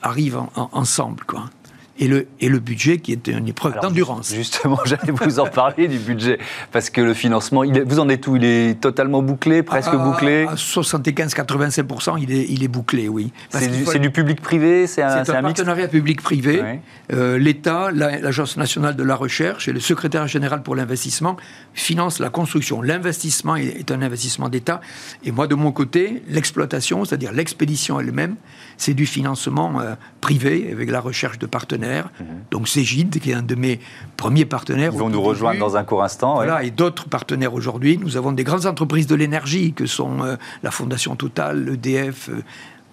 arrive 0.00 0.40
ensemble, 0.54 1.24
quoi 1.24 1.50
et 1.98 2.08
le, 2.08 2.26
et 2.40 2.48
le 2.48 2.58
budget 2.58 2.98
qui 2.98 3.12
est 3.12 3.28
une 3.28 3.48
épreuve 3.48 3.78
d'endurance. 3.80 4.32
Justement, 4.34 4.78
j'allais 4.84 5.12
vous 5.12 5.38
en 5.38 5.46
parler 5.46 5.88
du 5.88 5.98
budget, 5.98 6.38
parce 6.72 6.90
que 6.90 7.00
le 7.00 7.14
financement, 7.14 7.62
il 7.62 7.82
vous 7.82 8.00
en 8.00 8.08
êtes 8.08 8.26
où? 8.26 8.36
Il 8.36 8.44
est 8.44 8.80
totalement 8.80 9.22
bouclé, 9.22 9.62
presque 9.62 9.94
bouclé? 9.94 10.46
À 10.48 10.54
75-85%, 10.54 12.20
il 12.20 12.32
est, 12.32 12.46
il 12.48 12.64
est 12.64 12.68
bouclé, 12.68 13.08
oui. 13.08 13.32
C'est 13.50 13.98
du, 13.98 14.10
public-privé 14.10 14.86
C'est 14.86 15.02
un, 15.02 15.22
un, 15.22 15.42
partenariat 15.42 15.88
public-privé. 15.88 16.80
Euh, 17.12 17.38
L'État, 17.38 17.90
l'Agence 17.92 18.56
nationale 18.56 18.96
de 18.96 19.02
la 19.02 19.14
recherche 19.14 19.68
et 19.68 19.72
le 19.72 19.80
secrétaire 19.80 20.26
général 20.26 20.62
pour 20.62 20.74
l'investissement 20.74 21.36
financent 21.74 22.18
la 22.18 22.30
construction. 22.30 22.82
L'investissement 22.82 23.56
est 23.56 23.90
un 23.90 24.02
investissement 24.02 24.48
d'État. 24.48 24.80
Et 25.24 25.30
moi, 25.30 25.46
de 25.46 25.54
mon 25.54 25.72
côté, 25.72 26.22
l'exploitation, 26.28 27.04
c'est-à-dire 27.04 27.32
l'expédition 27.32 28.00
elle-même, 28.00 28.36
c'est 28.76 28.94
du 28.94 29.06
financement 29.06 29.80
euh, 29.80 29.94
privé 30.20 30.68
avec 30.72 30.90
la 30.90 31.00
recherche 31.00 31.38
de 31.38 31.46
partenaires 31.46 31.83
partenaires, 31.84 32.10
donc 32.50 32.68
Cégide, 32.68 33.18
qui 33.20 33.30
est 33.30 33.34
un 33.34 33.42
de 33.42 33.54
mes 33.54 33.80
premiers 34.16 34.44
partenaires. 34.44 34.90
Ils 34.92 34.98
vont 34.98 35.08
nous 35.08 35.22
rejoindre 35.22 35.60
dans 35.60 35.76
un 35.76 35.84
court 35.84 36.02
instant. 36.02 36.34
Voilà, 36.34 36.62
et 36.62 36.70
d'autres 36.70 37.08
partenaires 37.08 37.54
aujourd'hui. 37.54 37.98
Nous 37.98 38.16
avons 38.16 38.32
des 38.32 38.44
grandes 38.44 38.66
entreprises 38.66 39.06
de 39.06 39.14
l'énergie, 39.14 39.72
que 39.72 39.86
sont 39.86 40.22
euh, 40.22 40.36
la 40.62 40.70
Fondation 40.70 41.16
Total, 41.16 41.64
l'EDF, 41.64 42.28
euh, 42.28 42.42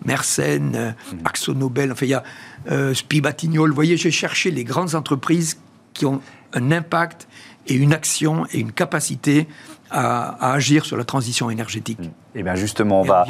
Mersenne, 0.06 0.76
euh, 0.76 0.92
Axo 1.26 1.54
Nobel, 1.54 1.92
enfin 1.92 2.06
il 2.06 2.10
y 2.10 2.14
a 2.14 2.24
euh, 2.72 2.94
Spibatignol. 2.94 3.70
Vous 3.70 3.76
voyez, 3.76 3.98
j'ai 3.98 4.12
cherché 4.12 4.52
les 4.52 4.64
grandes 4.64 4.96
entreprises 4.96 5.60
qui 5.94 6.06
ont 6.06 6.22
un 6.54 6.72
impact 6.72 7.28
et 7.68 7.76
une 7.76 7.94
action 7.94 8.46
et 8.52 8.60
une 8.60 8.72
capacité 8.72 9.48
à, 9.92 10.50
à 10.52 10.54
agir 10.54 10.86
sur 10.86 10.98
la 10.98 11.04
transition 11.04 11.50
énergétique. 11.50 12.00
Et 12.02 12.40
Eh 12.40 12.44
bien 12.44 12.56
justement, 12.56 13.02
on 13.02 13.04
va 13.04 13.26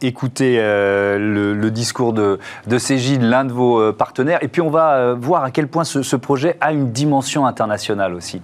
écouter 0.00 0.56
euh, 0.58 1.18
le, 1.18 1.54
le 1.54 1.70
discours 1.70 2.12
de, 2.12 2.38
de 2.66 2.78
Cégide, 2.78 3.22
l'un 3.22 3.44
de 3.44 3.52
vos 3.52 3.80
euh, 3.80 3.92
partenaires, 3.92 4.38
et 4.42 4.48
puis 4.48 4.60
on 4.62 4.70
va 4.70 4.92
euh, 4.94 5.14
voir 5.14 5.42
à 5.42 5.50
quel 5.50 5.66
point 5.66 5.84
ce, 5.84 6.02
ce 6.02 6.16
projet 6.16 6.56
a 6.60 6.72
une 6.72 6.92
dimension 6.92 7.46
internationale 7.46 8.14
aussi. 8.14 8.40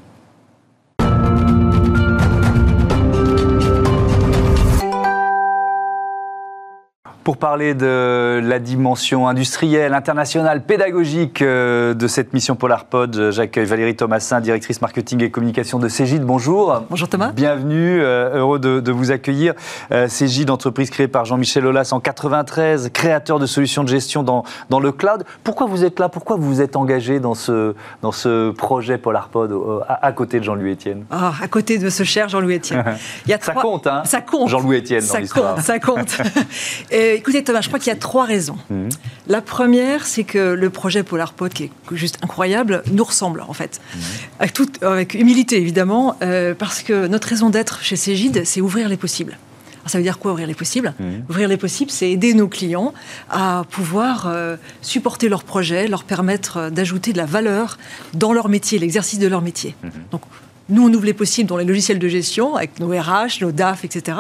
Pour 7.25 7.39
parler 7.39 7.73
de 7.73 8.39
la 8.45 8.59
dimension 8.59 9.27
industrielle, 9.27 9.95
internationale, 9.95 10.61
pédagogique 10.63 11.41
euh, 11.41 11.95
de 11.95 12.07
cette 12.07 12.35
mission 12.35 12.55
PolarPod, 12.55 13.31
j'accueille 13.31 13.65
Valérie 13.65 13.97
Thomasin, 13.97 14.43
directrice 14.43 14.83
marketing 14.83 15.23
et 15.23 15.31
communication 15.31 15.79
de 15.79 15.89
Cégide. 15.89 16.23
Bonjour. 16.25 16.83
Bonjour 16.91 17.09
Thomas. 17.09 17.33
Bienvenue, 17.35 18.03
euh, 18.03 18.37
heureux 18.37 18.59
de, 18.59 18.81
de 18.81 18.93
vous 18.93 19.11
accueillir. 19.11 19.55
Euh, 19.91 20.07
Cégide, 20.07 20.51
entreprise 20.51 20.91
créée 20.91 21.09
par 21.09 21.25
Jean-Michel 21.25 21.65
Aulas 21.65 21.89
en 21.93 22.01
93, 22.01 22.91
créateur 22.93 23.39
de 23.39 23.47
solutions 23.47 23.85
de 23.85 23.89
gestion 23.89 24.23
dans, 24.23 24.45
dans 24.69 24.79
le 24.79 24.93
cloud. 24.93 25.25
Pourquoi 25.45 25.67
vous 25.67 25.83
êtes 25.83 25.99
là? 26.01 26.11
Pourquoi 26.11 26.37
vous 26.37 26.47
vous 26.47 26.61
êtes 26.61 26.77
engagé 26.77 27.21
dans 27.21 27.35
ce, 27.35 27.75
dans 28.03 28.13
ce 28.13 28.51
projet 28.51 28.99
PolarPod 28.99 29.51
à, 29.89 30.07
à 30.07 30.13
côté 30.13 30.41
de 30.41 30.45
Jean-Louis 30.45 30.73
Etienne? 30.73 31.07
Ah, 31.11 31.33
à 31.43 31.49
côté 31.49 31.79
de 31.79 31.89
ce 31.89 32.03
cher 32.03 32.29
Jean-Louis 32.29 32.57
Etienne. 32.57 32.85
Il 33.27 33.31
y 33.31 33.33
a 33.33 33.41
Ça 33.41 33.53
trois- 33.53 33.63
compte, 33.63 33.87
hein? 33.87 34.03
Ça 34.05 34.21
compte. 34.21 34.51
Jean-Louis 34.51 34.77
Etienne 34.81 35.01
dans 35.01 35.07
Ça 35.07 35.21
compte, 35.23 35.61
ça 35.61 35.79
compte. 35.79 36.19
écoutez 37.17 37.43
Thomas, 37.43 37.61
je 37.61 37.69
crois 37.69 37.79
qu'il 37.79 37.89
y 37.89 37.97
a 37.97 37.99
trois 37.99 38.25
raisons. 38.25 38.57
Mhm. 38.71 38.89
La 39.27 39.41
première, 39.41 40.07
c'est 40.07 40.25
que 40.25 40.55
le 40.55 40.71
projet 40.71 41.03
PolarPod, 41.03 41.53
qui 41.53 41.65
est 41.65 41.71
juste 41.93 42.19
incroyable, 42.23 42.83
nous 42.91 43.05
ressemble 43.05 43.43
en 43.47 43.53
fait. 43.53 43.81
Mhm. 43.95 44.57
Avec, 44.83 45.15
humilité 45.15 45.57
évidemment, 45.57 46.17
euh, 46.23 46.55
parce 46.55 46.83
que 46.83 47.07
notre 47.07 47.29
raison 47.29 47.51
d'être 47.51 47.83
chez 47.83 47.97
Cégide, 47.97 48.43
c'est 48.45 48.61
ouvrir 48.61 48.89
les 48.89 48.97
possibles. 48.97 49.39
Alors, 49.85 49.91
ça 49.91 49.99
veut 49.99 50.05
dire 50.05 50.19
quoi 50.19 50.33
ouvrir 50.33 50.47
les 50.47 50.55
possibles? 50.55 50.95
Mhm. 50.99 51.25
Ouvrir 51.29 51.49
les 51.49 51.59
possibles, 51.59 51.91
c'est 51.91 52.11
aider 52.11 52.33
nos 52.33 52.49
clients 52.49 52.95
à 53.31 53.65
pouvoir 53.71 54.27
euh, 54.27 54.57
supporter 54.81 55.29
leurs 55.29 55.45
projets, 55.45 55.89
leur 55.89 56.05
permettre 56.05 56.57
euh, 56.57 56.71
d'ajouter 56.71 57.13
de 57.13 57.19
la 57.19 57.27
valeur 57.27 57.79
dans 58.15 58.33
leur 58.33 58.49
métier, 58.49 58.79
l'exercice 58.79 59.19
de 59.19 59.27
leur 59.27 59.43
métier. 59.43 59.75
Donc, 60.11 60.23
nous, 60.71 60.89
on 60.89 60.93
ouvre 60.95 61.05
les 61.05 61.13
possibles 61.13 61.49
dans 61.49 61.59
les 61.59 61.65
logiciels 61.65 61.99
de 61.99 62.09
gestion, 62.09 62.57
avec 62.57 62.81
nos 62.81 62.89
RH, 62.89 63.43
nos 63.43 63.53
DAF, 63.53 63.85
etc. 63.85 64.17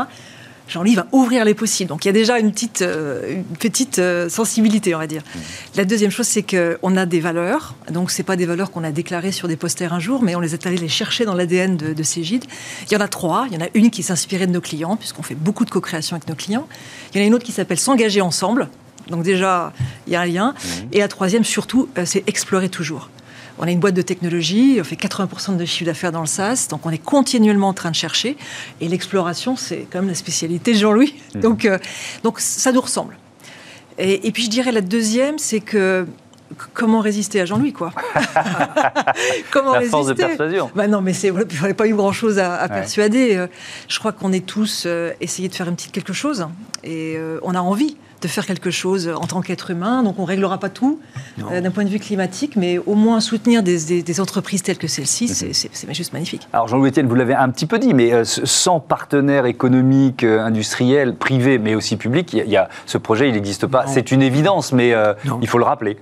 Jean-Louis 0.69 0.95
va 0.95 1.07
ouvrir 1.13 1.45
les 1.45 1.55
possibles. 1.55 1.89
Donc 1.89 2.05
il 2.05 2.09
y 2.09 2.11
a 2.11 2.13
déjà 2.13 2.39
une 2.39 2.53
petite, 2.53 2.83
euh, 2.83 3.35
une 3.35 3.57
petite 3.57 3.99
euh, 3.99 4.29
sensibilité, 4.29 4.95
on 4.95 4.99
va 4.99 5.07
dire. 5.07 5.23
La 5.77 5.85
deuxième 5.85 6.11
chose, 6.11 6.27
c'est 6.27 6.43
qu'on 6.43 6.97
a 6.97 7.07
des 7.07 7.21
valeurs. 7.21 7.75
Donc 7.91 8.11
ce 8.11 8.23
pas 8.23 8.37
des 8.37 8.47
valeurs 8.47 8.71
qu'on 8.71 8.85
a 8.85 8.91
déclarées 8.91 9.33
sur 9.33 9.49
des 9.49 9.57
posters 9.57 9.93
un 9.93 10.01
jour, 10.01 10.23
mais 10.23 10.35
on 10.35 10.41
les 10.41 10.55
est 10.55 10.67
allés 10.67 10.79
les 10.79 10.89
chercher 10.89 11.27
dans 11.27 11.35
l'ADN 11.35 11.77
de, 11.77 11.93
de 11.93 12.03
Cégide. 12.03 12.45
Il 12.87 12.95
y 12.95 12.97
en 12.97 13.01
a 13.01 13.09
trois. 13.09 13.47
Il 13.51 13.55
y 13.55 13.63
en 13.63 13.65
a 13.65 13.69
une 13.75 13.91
qui 13.91 14.03
s'inspirait 14.03 14.47
de 14.47 14.53
nos 14.53 14.63
clients, 14.63 14.97
puisqu'on 14.97 15.23
fait 15.23 15.35
beaucoup 15.35 15.65
de 15.65 15.71
co-création 15.71 16.17
avec 16.17 16.29
nos 16.29 16.35
clients. 16.35 16.67
Il 17.13 17.19
y 17.19 17.21
en 17.21 17.25
a 17.25 17.27
une 17.27 17.35
autre 17.35 17.45
qui 17.45 17.53
s'appelle 17.53 17.79
S'engager 17.79 18.23
ensemble. 18.23 18.69
Donc 19.11 19.23
déjà, 19.23 19.73
il 20.07 20.15
y 20.15 20.17
a 20.17 20.23
un 20.23 20.27
lien. 20.27 20.55
Et 20.93 21.01
la 21.01 21.09
troisième, 21.09 21.45
surtout, 21.45 21.89
euh, 21.99 22.05
c'est 22.07 22.27
explorer 22.27 22.69
toujours. 22.69 23.11
On 23.59 23.65
a 23.65 23.71
une 23.71 23.81
boîte 23.81 23.95
de 23.95 24.03
technologie, 24.03 24.79
on 24.81 24.85
fait 24.85 24.97
80% 24.97 25.57
de 25.57 25.65
chiffre 25.65 25.85
d'affaires 25.85 26.13
dans 26.13 26.21
le 26.21 26.27
SaaS, 26.27 26.67
donc 26.71 26.85
on 26.87 26.91
est 26.91 26.99
continuellement 26.99 27.69
en 27.69 27.73
train 27.73 27.91
de 27.91 27.97
chercher. 27.97 28.37
Et 28.81 28.89
l'exploration, 28.89 29.57
c'est 29.57 29.87
quand 29.91 30.01
même 30.01 30.09
la 30.09 30.15
spécialité 30.15 30.73
de 30.73 30.79
Jean-Louis. 30.79 31.15
Donc, 31.35 31.65
euh, 31.65 31.79
donc 32.23 32.41
ça 32.41 32.73
nous 32.73 32.81
ressemble. 32.81 33.17
Et, 33.99 34.27
et 34.27 34.33
puis 34.33 34.45
je 34.45 34.51
dirais 34.51 34.73
la 34.73 34.81
deuxième, 34.81 35.39
c'est 35.39 35.61
que 35.61 36.07
comment 36.73 37.01
résister 37.01 37.41
à 37.41 37.45
Jean-Louis, 37.47 37.73
quoi? 37.73 37.91
Comment 39.51 39.73
La 39.73 39.79
résister 39.79 39.91
force 39.91 40.07
de 40.09 40.13
persuasion. 40.15 40.71
bah 40.75 40.87
non, 40.89 41.01
mais 41.01 41.13
c'est, 41.13 41.29
il 41.29 41.67
n'y 41.67 41.75
pas 41.75 41.87
eu 41.87 41.95
grand-chose 41.95 42.39
à, 42.39 42.55
à 42.57 42.69
persuader. 42.69 43.37
Euh, 43.37 43.47
Je 43.89 43.99
crois 43.99 44.13
qu'on 44.13 44.33
est 44.33 44.45
tous 44.45 44.85
euh, 44.87 45.13
essayé 45.21 45.49
de 45.49 45.55
faire 45.55 45.69
une 45.69 45.75
petite 45.77 45.93
quelque 45.93 46.13
chose. 46.13 46.47
Et 46.83 47.15
euh, 47.17 47.39
on 47.43 47.55
a 47.55 47.61
envie 47.61 47.97
de 48.21 48.29
faire 48.29 48.47
quelque 48.47 48.71
chose 48.71 49.09
en 49.15 49.27
tant 49.27 49.43
qu'être 49.43 49.71
humain. 49.71 50.03
Donc 50.03 50.19
on 50.19 50.23
ne 50.23 50.27
réglera 50.27 50.59
pas 50.59 50.71
tout 50.71 50.99
euh, 51.51 51.61
d'un 51.61 51.71
point 51.71 51.85
de 51.85 51.91
vue 51.91 51.99
climatique, 51.99 52.57
mais 52.57 52.79
au 52.79 52.95
moins 52.95 53.21
soutenir 53.21 53.63
des, 53.63 53.85
des- 53.85 54.03
des 54.03 54.21
entreprises 54.21 54.63
telles 54.63 54.79
que 54.79 54.87
celle-ci, 54.89 55.25
Mhm. 55.27 55.53
c'est, 55.53 55.95
juste 55.95 56.13
magnifique. 56.15 56.49
Alors 56.53 56.67
Jean-Louis 56.69 56.89
Etienne, 56.91 57.07
vous 57.07 57.15
l'avez 57.15 57.35
un 57.35 57.51
petit 57.51 57.67
peu 57.67 57.79
dit, 57.79 57.93
mais 57.93 58.13
euh, 58.15 58.25
sans 58.25 58.81
partenaires 58.81 59.45
économiques, 59.47 60.25
euh, 60.25 60.41
industriels, 60.41 61.15
privés, 61.17 61.59
mais 61.59 61.75
aussi 61.75 61.97
publics, 61.97 62.33
il 62.33 62.39
y 62.39 62.41
a- 62.41 62.45
il 62.45 62.51
y 62.51 62.57
a, 62.57 62.69
ce 62.87 62.97
projet, 62.99 63.29
il 63.29 63.35
n'existe 63.35 63.67
pas. 63.67 63.87
C'est 63.87 64.11
une 64.11 64.23
évidence, 64.23 64.73
mais 64.73 64.95
euh, 64.95 65.13
il 65.43 65.49
faut 65.49 65.59
le 65.59 65.65
rappeler. 65.65 65.99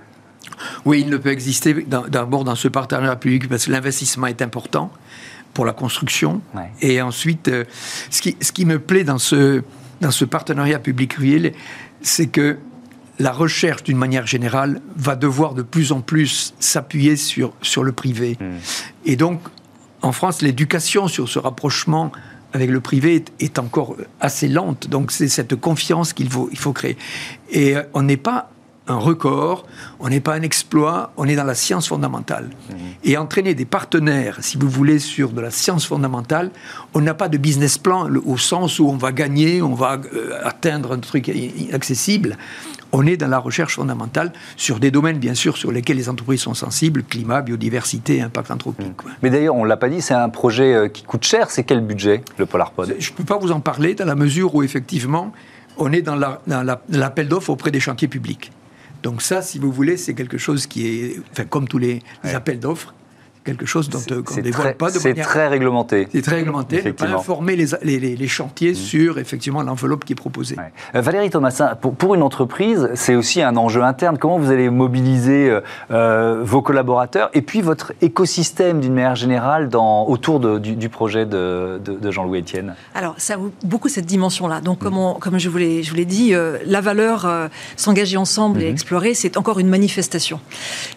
Oui, 0.85 1.01
il 1.01 1.09
ne 1.09 1.17
peut 1.17 1.31
exister 1.31 1.85
d'abord 1.87 2.43
dans 2.43 2.55
ce 2.55 2.67
partenariat 2.67 3.15
public 3.15 3.47
parce 3.49 3.65
que 3.65 3.71
l'investissement 3.71 4.27
est 4.27 4.41
important 4.41 4.91
pour 5.53 5.65
la 5.65 5.73
construction. 5.73 6.41
Ouais. 6.55 6.71
Et 6.81 7.01
ensuite, 7.01 7.47
euh, 7.47 7.63
ce, 8.09 8.21
qui, 8.21 8.35
ce 8.41 8.51
qui 8.51 8.65
me 8.65 8.79
plaît 8.79 9.03
dans 9.03 9.19
ce, 9.19 9.61
dans 10.01 10.11
ce 10.11 10.25
partenariat 10.25 10.79
public-privé, 10.79 11.53
c'est 12.01 12.27
que 12.27 12.57
la 13.19 13.31
recherche, 13.31 13.83
d'une 13.83 13.97
manière 13.97 14.25
générale, 14.25 14.81
va 14.95 15.15
devoir 15.15 15.53
de 15.53 15.61
plus 15.61 15.91
en 15.91 16.01
plus 16.01 16.53
s'appuyer 16.59 17.15
sur, 17.15 17.53
sur 17.61 17.83
le 17.83 17.91
privé. 17.91 18.37
Et 19.05 19.15
donc, 19.15 19.39
en 20.01 20.11
France, 20.11 20.41
l'éducation 20.41 21.07
sur 21.07 21.29
ce 21.29 21.37
rapprochement 21.37 22.11
avec 22.53 22.69
le 22.69 22.81
privé 22.81 23.15
est, 23.15 23.31
est 23.39 23.59
encore 23.59 23.95
assez 24.19 24.47
lente. 24.47 24.89
Donc, 24.89 25.11
c'est 25.11 25.27
cette 25.27 25.55
confiance 25.55 26.13
qu'il 26.13 26.29
faut, 26.29 26.49
il 26.51 26.57
faut 26.57 26.73
créer. 26.73 26.97
Et 27.51 27.75
euh, 27.75 27.83
on 27.93 28.01
n'est 28.01 28.17
pas 28.17 28.51
un 28.87 28.95
record, 28.97 29.65
on 30.01 30.09
n'est 30.09 30.19
pas 30.19 30.33
un 30.33 30.41
exploit, 30.41 31.13
on 31.15 31.25
est 31.27 31.35
dans 31.35 31.45
la 31.45 31.55
science 31.55 31.87
fondamentale. 31.87 32.49
Et 33.05 33.17
entraîner 33.17 33.53
des 33.55 33.63
partenaires, 33.65 34.37
si 34.41 34.57
vous 34.57 34.67
voulez, 34.69 34.99
sur 34.99 35.29
de 35.31 35.39
la 35.39 35.51
science 35.51 35.85
fondamentale, 35.85 36.51
on 36.93 36.99
n'a 36.99 37.13
pas 37.13 37.29
de 37.29 37.37
business 37.37 37.77
plan 37.77 38.09
au 38.25 38.37
sens 38.37 38.79
où 38.79 38.87
on 38.89 38.97
va 38.97 39.11
gagner, 39.13 39.61
on 39.61 39.73
va 39.73 40.01
euh, 40.13 40.37
atteindre 40.43 40.91
un 40.91 40.99
truc 40.99 41.29
inaccessible. 41.29 42.37
On 42.91 43.07
est 43.07 43.17
dans 43.17 43.27
la 43.27 43.39
recherche 43.39 43.75
fondamentale 43.75 44.31
sur 44.55 44.79
des 44.79 44.91
domaines, 44.91 45.17
bien 45.17 45.33
sûr, 45.33 45.57
sur 45.57 45.71
lesquels 45.71 45.97
les 45.97 46.09
entreprises 46.09 46.41
sont 46.41 46.53
sensibles, 46.53 47.03
climat, 47.03 47.41
biodiversité, 47.41 48.21
impact 48.21 48.51
anthropique. 48.51 48.95
quoi. 48.97 49.11
Mais 49.23 49.29
d'ailleurs, 49.31 49.55
on 49.55 49.63
ne 49.63 49.69
l'a 49.69 49.77
pas 49.77 49.89
dit, 49.89 50.01
c'est 50.01 50.13
un 50.13 50.29
projet 50.29 50.73
euh, 50.75 50.87
qui 50.89 51.03
coûte 51.03 51.23
cher. 51.23 51.49
C'est 51.49 51.63
quel 51.63 51.81
budget, 51.81 52.21
le 52.37 52.45
PolarPod 52.45 52.95
Je 52.99 53.11
ne 53.11 53.15
peux 53.15 53.23
pas 53.23 53.37
vous 53.37 53.51
en 53.51 53.61
parler 53.61 53.95
dans 53.95 54.05
la 54.05 54.13
mesure 54.15 54.53
où, 54.53 54.61
effectivement, 54.61 55.31
on 55.77 55.91
est 55.91 56.03
dans 56.03 56.15
la- 56.15 56.41
dans 56.45 56.61
la- 56.61 56.81
l'appel 56.89 57.27
d'offres 57.29 57.49
auprès 57.49 57.71
des 57.71 57.79
chantiers 57.79 58.07
publics. 58.07 58.51
Donc 59.03 59.21
ça, 59.21 59.41
si 59.41 59.59
vous 59.59 59.71
voulez, 59.71 59.97
c'est 59.97 60.13
quelque 60.13 60.37
chose 60.37 60.65
qui 60.65 60.87
est, 60.87 61.19
enfin, 61.31 61.43
comme 61.45 61.67
tous 61.67 61.77
les, 61.77 62.01
Ouais. 62.23 62.33
appels 62.33 62.59
d'offres, 62.59 62.93
quelque 63.43 63.65
chose 63.65 63.89
dont 63.89 63.99
euh, 64.11 64.21
qu'on 64.21 64.31
ne 64.31 64.35
C'est 64.35 64.41
dévoile 64.41 64.67
très, 64.67 64.73
pas 64.75 64.91
de 64.91 64.99
c'est 64.99 65.09
manière... 65.09 65.27
très 65.27 65.47
réglementé. 65.47 66.07
C'est 66.11 66.21
très 66.21 66.35
réglementé, 66.37 66.81
ne 66.83 66.91
pas 66.91 67.07
informer 67.07 67.55
les, 67.55 67.65
les- 67.83 67.99
les- 67.99 68.15
les 68.15 68.27
chantiers 68.27 68.73
sur, 68.73 69.17
effectivement, 69.19 69.61
l'enveloppe 69.63 70.05
qui 70.05 70.13
est 70.13 70.15
proposée. 70.15 70.55
Ouais. 70.57 70.71
Euh, 70.95 71.01
Valérie 71.01 71.29
Thomasin, 71.29 71.75
pour, 71.75 71.93
pour 71.95 72.15
une 72.15 72.21
entreprise, 72.23 72.89
c'est 72.95 73.15
aussi 73.15 73.41
un 73.41 73.55
enjeu 73.57 73.83
interne. 73.83 74.17
Comment 74.17 74.37
vous 74.39 74.51
allez 74.51 74.69
mobiliser 74.69 75.59
euh, 75.91 76.41
vos 76.43 76.61
collaborateurs 76.61 77.29
et 77.33 77.41
puis 77.41 77.61
votre 77.61 77.93
écosystème 78.01 78.79
d'une 78.79 78.93
manière 78.93 79.15
générale 79.15 79.69
dans, 79.69 80.07
autour 80.07 80.39
de- 80.39 80.57
du, 80.59 80.75
du 80.75 80.89
projet 80.89 81.25
de, 81.25 81.79
de- 81.83 81.93
de 81.93 82.11
Jean-Louis 82.11 82.39
Etienne? 82.39 82.75
Alors, 82.95 83.15
ça 83.17 83.35
a 83.35 83.37
beaucoup 83.63 83.89
cette 83.89 84.05
dimension-là. 84.05 84.61
Donc, 84.61 84.79
comme, 84.79 84.97
on- 84.97 85.15
comme 85.15 85.37
je 85.39 85.49
vous 85.49 85.57
l'ai 85.57 85.83
je 85.83 85.89
vous 85.89 85.95
l'ai 85.97 86.05
dit, 86.05 86.33
euh, 86.33 86.57
la 86.65 86.81
valeur 86.81 87.25
euh, 87.25 87.47
s'engager 87.75 88.17
ensemble 88.17 88.61
et 88.61 88.67
explorer, 88.69 89.13
c'est 89.13 89.37
encore 89.37 89.59
une 89.59 89.69
manifestation. 89.69 90.39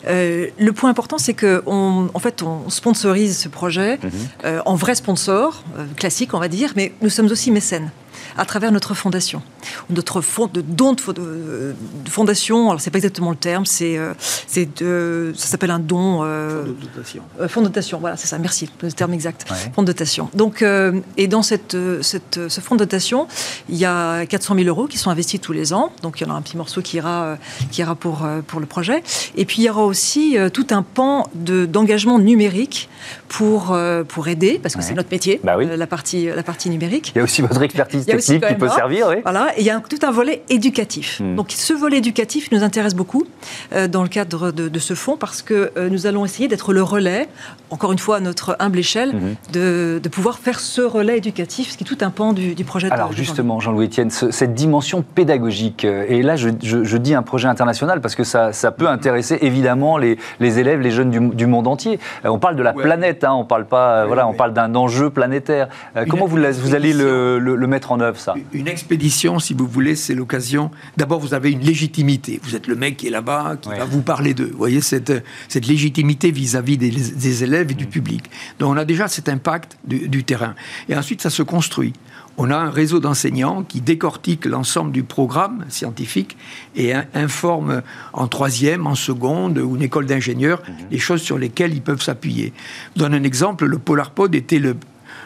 Euh, 0.07 0.47
le 0.59 0.73
point 0.73 0.91
important, 0.91 1.19
c'est 1.19 1.35
que 1.35 1.63
on, 1.67 2.09
en 2.15 2.19
fait, 2.19 2.36
on 2.43 2.71
sponsorise 2.71 3.39
ce 3.39 3.49
projet 3.49 3.99
euh, 4.45 4.61
en 4.67 4.75
vrai 4.75 4.95
sponsor, 4.95 5.63
euh, 5.79 5.87
classique, 5.97 6.35
on 6.35 6.39
va 6.39 6.49
dire, 6.49 6.73
mais 6.77 6.93
nous 7.03 7.11
sommes 7.11 7.27
aussi 7.27 7.51
mécènes 7.51 7.91
à 8.39 8.45
travers 8.45 8.73
notre 8.73 8.95
fondation. 8.95 9.43
Notre 9.91 10.21
fonds 10.21 10.47
de 10.47 10.61
don 10.61 10.93
de, 10.93 11.13
de- 11.13 11.75
de 12.05 12.11
fondation, 12.11 12.69
alors 12.71 12.81
c'est 12.81 12.91
pas 12.91 12.99
exactement 12.99 13.31
le 13.31 13.37
terme, 13.37 13.67
c'est 13.67 13.97
euh, 13.99 14.13
c'est 14.47 14.83
de- 14.83 15.33
ça 15.37 15.47
s'appelle 15.47 15.71
un 15.71 15.79
don. 15.79 16.21
euh, 16.23 16.65
De 16.65 16.73
dotation. 16.73 17.23
euh, 17.41 17.49
fonds 17.49 17.61
de 17.63 17.67
dotation, 17.67 17.99
voilà, 17.99 18.17
c'est 18.17 18.27
ça, 18.27 18.39
merci, 18.39 18.69
le 18.83 18.93
terme 18.93 19.13
exact. 19.15 19.47
Ouais. 19.51 19.57
Fonds 19.75 19.83
de 19.83 19.87
dotation. 19.89 20.29
Donc, 20.35 20.63
euh, 20.63 21.01
et 21.17 21.27
dans 21.29 21.43
cette, 21.43 21.75
euh, 21.75 22.03
cette, 22.03 22.39
ce 22.49 22.61
fonds 22.61 22.75
de 22.75 22.81
dotation, 22.81 23.27
il 23.69 23.77
y 23.77 23.85
a 23.85 24.25
400 24.27 24.55
000 24.55 24.67
euros 24.69 24.87
qui 24.87 24.99
sont 24.99 25.11
investis 25.11 25.41
tous 25.41 25.53
les 25.53 25.73
ans. 25.73 25.93
Donc, 26.03 26.21
il 26.21 26.27
y 26.27 26.31
en 26.31 26.35
a 26.35 26.37
un 26.37 26.43
petit 26.43 26.57
morceau 26.57 26.83
qui 26.83 26.97
ira, 26.97 27.37
qui 27.71 27.81
ira 27.81 27.95
pour, 27.95 28.27
pour 28.47 28.61
le 28.61 28.67
projet. 28.67 29.03
Et 29.37 29.45
puis, 29.45 29.63
il 29.63 29.65
y 29.65 29.71
aura 29.71 29.85
aussi 29.85 30.37
tout 30.53 30.67
un 30.71 30.83
pan 30.83 31.29
de- 31.35 31.67
d'engagement 31.67 32.19
numérique 32.19 32.89
pour, 33.29 33.77
pour 34.09 34.29
aider, 34.29 34.59
parce 34.63 34.75
que 34.75 34.81
Ouais. 34.81 34.87
c'est 34.87 34.95
notre 34.95 35.11
métier, 35.11 35.41
Bah 35.43 35.57
oui. 35.59 35.67
la, 35.75 35.87
partie, 35.87 36.27
la 36.27 36.43
partie 36.43 36.71
numérique. 36.71 37.13
Il 37.15 37.19
y 37.19 37.21
a 37.21 37.25
aussi 37.25 37.43
votre 37.43 37.61
expertise 37.63 38.05
aussi 38.31 38.41
qui 38.41 38.55
peut 38.55 38.69
servir, 38.69 39.09
oui. 39.09 39.17
Voilà, 39.23 39.53
et 39.57 39.61
il 39.61 39.67
y 39.67 39.71
a 39.71 39.81
tout 39.81 40.05
un 40.07 40.11
volet 40.11 40.43
éducatif. 40.49 41.21
Hmm. 41.21 41.37
Donc 41.37 41.53
ce 41.53 41.73
volet 41.73 41.99
éducatif 41.99 42.51
nous 42.53 42.63
intéresse 42.63 42.95
beaucoup 42.95 43.27
euh, 43.73 43.89
dans 43.89 44.03
le 44.03 44.09
cadre 44.09 44.51
de, 44.53 44.79
ce 44.79 44.95
fonds 44.95 45.17
parce 45.17 45.43
que 45.43 45.73
euh, 45.77 45.89
nous 45.89 46.07
allons 46.07 46.25
essayer 46.25 46.49
d'être 46.49 46.73
le 46.73 46.83
relais, 46.83 47.29
encore 47.71 47.93
une 47.93 47.99
fois 47.99 48.17
à 48.17 48.21
notre 48.21 48.57
humble 48.59 48.79
échelle, 48.79 49.15
hmm. 49.15 49.53
de, 49.53 50.01
pouvoir 50.11 50.39
faire 50.39 50.61
ce 50.61 50.81
relais 50.81 51.19
éducatif, 51.19 51.71
ce 51.73 51.77
qui 51.77 51.85
est 51.85 51.87
tout 51.87 51.99
un 52.01 52.11
pan 52.11 52.33
du, 52.33 52.55
projet. 52.65 52.91
Alors 52.91 53.13
justement, 53.13 53.61
Jean-Louis 53.61 53.87
Etienne, 53.87 54.11
cette 54.11 54.55
dimension 54.55 55.03
pédagogique, 55.03 55.85
et 55.85 56.23
là 56.23 56.37
je, 56.37 56.97
dis 56.97 57.15
un 57.15 57.23
projet 57.23 57.49
international 57.49 58.01
parce 58.01 58.15
que 58.15 58.25
ça, 58.25 58.53
ça 58.53 58.71
peut 58.71 58.89
intéresser 58.89 59.39
évidemment 59.43 59.99
les, 59.99 60.19
les 60.41 60.59
élèves, 60.59 60.81
les 60.81 60.91
jeunes 60.91 61.11
du, 61.11 61.47
monde 61.47 61.67
entier. 61.67 62.01
on 62.25 62.39
parle 62.39 62.57
de 62.57 62.63
la 62.63 62.73
planète, 62.73 63.25
hein, 63.25 63.33
on 63.33 63.45
parle 63.45 63.67
pas, 63.67 64.07
voilà, 64.07 64.27
on 64.27 64.33
parle 64.33 64.53
d'un 64.53 64.75
enjeu 64.75 65.11
planétaire. 65.11 65.69
comment 66.09 66.27
vous, 66.27 66.39
vous 66.39 66.75
allez 66.75 66.93
le, 66.93 67.39
le 67.39 67.67
mettre 67.67 67.93
en 67.93 68.01
œuvre? 68.01 68.16
Ça 68.19 68.35
Une 68.53 68.69
expédition, 68.69 69.39
si 69.39 69.55
vous 69.55 69.67
voulez, 69.67 69.97
c'est 69.97 70.15
l'occasion. 70.15 70.71
D'abord, 70.97 71.21
vous 71.21 71.35
avez 71.35 71.51
une 71.51 71.61
légitimité. 71.61 72.41
Vous 72.43 72.55
êtes 72.55 72.67
le 72.67 72.77
mec 72.77 72.97
qui 72.97 73.09
est 73.09 73.11
là-bas, 73.11 73.57
qui 73.61 73.69
va 73.69 73.85
vous 73.85 74.03
parler 74.03 74.35
d'eux. 74.35 74.51
Vous 74.51 74.59
voyez, 74.59 74.81
cette, 74.81 75.13
cette 75.49 75.67
légitimité 75.67 76.31
vis-à-vis 76.31 76.79
des, 76.79 77.45
élèves 77.45 77.71
et 77.71 77.75
du 77.75 77.87
mm. 77.87 77.91
public. 77.91 78.31
Donc, 78.59 78.73
on 78.73 78.77
a 78.77 78.85
déjà 78.85 79.09
cet 79.09 79.29
impact 79.29 79.79
du, 79.85 80.25
terrain. 80.25 80.55
Et 80.89 80.97
ensuite, 80.97 81.23
ça 81.23 81.31
se 81.31 81.43
construit 81.43 81.93
on 82.39 82.51
a 82.51 82.57
un 82.57 82.69
réseau 82.69 83.01
d'enseignants 83.01 83.63
qui 83.63 83.81
décortique 83.81 84.45
l'ensemble 84.45 84.93
du 84.93 85.03
programme 85.03 85.65
scientifique 85.71 86.37
et 86.75 86.93
informe 87.15 87.81
en 88.13 88.29
troisième, 88.29 88.87
en 88.87 88.95
seconde 88.95 89.57
ou 89.57 89.77
une 89.77 89.81
école 89.81 90.05
d'ingénieurs 90.05 90.61
mm-hmm. 90.61 90.91
les 90.91 90.99
choses 90.99 91.23
sur 91.23 91.39
lesquelles 91.39 91.73
ils 91.73 91.81
peuvent 91.81 92.03
s'appuyer. 92.03 92.53
Je 92.95 93.01
donne 93.01 93.15
un 93.15 93.23
exemple, 93.23 93.65
le 93.65 93.79
PolarPod 93.79 94.35
était 94.35 94.59
le, 94.59 94.77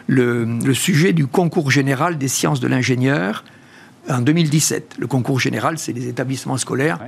le, 0.07 0.73
sujet 0.73 1.13
du 1.13 1.27
concours 1.27 1.71
général 1.71 2.17
des 2.17 2.27
sciences 2.27 2.59
de 2.59 2.67
l'ingénieur 2.67 3.43
en 4.09 4.19
2017. 4.19 4.95
Le 4.99 5.07
concours 5.07 5.39
général, 5.39 5.77
c'est 5.77 5.93
les 5.93 6.07
établissements 6.07 6.57
scolaires 6.57 6.99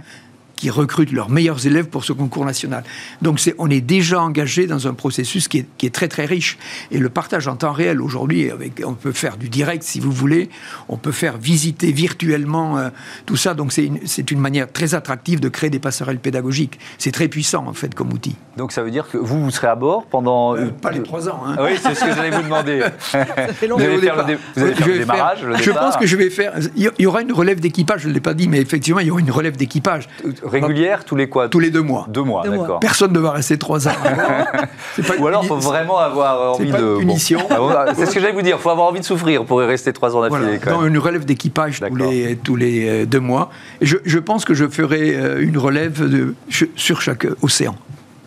qui 0.55 0.69
recrutent 0.69 1.11
leurs 1.11 1.29
meilleurs 1.29 1.65
élèves 1.65 1.87
pour 1.87 2.05
ce 2.05 2.13
concours 2.13 2.45
national. 2.45 2.83
Donc 3.21 3.39
on 3.57 3.69
est 3.69 3.81
déjà 3.81 4.21
engagé 4.21 4.67
dans 4.67 4.87
un 4.87 4.93
processus 4.93 5.47
qui 5.47 5.59
est, 5.59 5.93
très 5.93 6.07
très 6.07 6.25
riche. 6.25 6.57
Et 6.91 6.99
le 6.99 7.09
partage 7.09 7.47
en 7.47 7.55
temps 7.55 7.73
réel 7.73 8.01
aujourd'hui, 8.01 8.49
on 8.85 8.93
peut 8.93 9.11
faire 9.11 9.37
du 9.37 9.49
direct 9.49 9.83
si 9.83 9.99
vous 9.99 10.11
voulez, 10.11 10.49
on 10.89 10.97
peut 10.97 11.11
faire 11.11 11.37
visiter 11.37 11.91
virtuellement 11.91 12.77
euh, 12.77 12.89
tout 13.25 13.35
ça. 13.35 13.53
Donc 13.53 13.73
c'est 13.73 13.85
une, 13.85 13.99
une, 14.31 14.39
manière 14.39 14.71
très 14.71 14.95
attractive 14.95 15.39
de 15.39 15.49
créer 15.49 15.69
des 15.69 15.79
passerelles 15.79 16.19
pédagogiques. 16.19 16.79
C'est 16.97 17.11
très 17.11 17.27
puissant 17.27 17.67
en 17.67 17.73
fait 17.73 17.93
comme 17.93 18.11
outil. 18.13 18.35
Donc 18.57 18.71
ça 18.71 18.83
veut 18.83 18.91
dire 18.91 19.09
que 19.09 19.17
vous, 19.17 19.43
vous 19.43 19.51
serez 19.51 19.67
à 19.67 19.75
bord 19.75 20.05
pendant... 20.05 20.55
Euh, 20.55 20.69
pas 20.69 20.91
les 20.91 21.03
trois 21.03 21.29
ans. 21.29 21.41
Hein. 21.45 21.57
oui, 21.59 21.71
c'est 21.81 21.95
ce 21.95 22.05
que 22.05 22.13
j'allais 22.13 22.31
vous 22.31 22.43
demander. 22.43 22.83
vous 23.13 23.81
allez 23.81 23.97
faire 23.97 24.27
le, 24.27 24.37
vous 24.55 24.63
allez 24.63 24.75
faire 24.75 24.87
le 24.87 24.97
démarrage 24.99 25.39
Je 25.61 25.71
pense 25.71 25.97
que 25.97 26.05
je 26.05 26.15
vais 26.15 26.29
faire... 26.29 26.53
Il 26.75 26.91
y 26.99 27.05
aura 27.05 27.21
une 27.21 27.31
relève 27.31 27.59
d'équipage, 27.59 28.01
je 28.01 28.09
ne 28.09 28.13
l'ai 28.13 28.21
pas 28.21 28.33
dit, 28.33 28.47
mais 28.47 28.61
effectivement, 28.61 28.99
il 28.99 29.07
y 29.07 29.11
aura 29.11 29.19
une 29.19 29.31
relève 29.31 29.57
d'équipage 29.57 30.07
régulière 30.45 31.05
tous 31.05 31.15
les 31.15 31.29
quoi? 31.29 31.49
Tous 31.49 31.59
les 31.59 31.71
deux 31.71 31.81
mois. 31.81 32.05
Deux 32.09 32.23
mois, 32.23 32.43
d'accord. 32.47 32.79
Personne 32.79 33.13
ne 33.13 33.19
va 33.19 33.31
rester 33.31 33.57
trois 33.57 33.87
ans. 33.87 33.91
Ou 35.19 35.27
alors, 35.27 35.43
il 35.43 35.47
faut 35.47 35.57
vraiment 35.57 35.97
avoir 35.97 36.55
envie 36.55 36.71
de. 36.71 36.97
punition. 36.99 37.39
Ah 37.49 37.85
c'est 37.95 38.05
ce 38.05 38.13
que 38.13 38.19
j'allais 38.19 38.33
vous 38.33 38.41
dire. 38.41 38.57
Il 38.59 38.61
faut 38.61 38.69
avoir 38.69 38.87
envie 38.87 38.99
de 38.99 39.05
souffrir 39.05 39.45
pour 39.45 39.61
y 39.61 39.65
rester 39.65 39.93
trois 39.93 40.15
ans 40.15 40.21
d'affilée. 40.21 40.59
Dans 40.65 40.85
une 40.85 40.97
relève 40.97 41.25
d'équipage 41.25 41.79
tous 41.79 41.95
les, 41.95 42.35
tous 42.37 42.55
les 42.55 42.87
euh, 42.87 43.05
deux 43.05 43.19
mois. 43.19 43.49
Et 43.81 43.85
je, 43.85 43.97
je, 44.05 44.19
pense 44.19 44.45
que 44.45 44.53
je 44.53 44.67
ferai 44.67 45.15
euh, 45.15 45.41
une 45.41 45.57
relève 45.57 46.07
de, 46.07 46.35
sur 46.75 47.01
chaque 47.01 47.27
océan. 47.41 47.75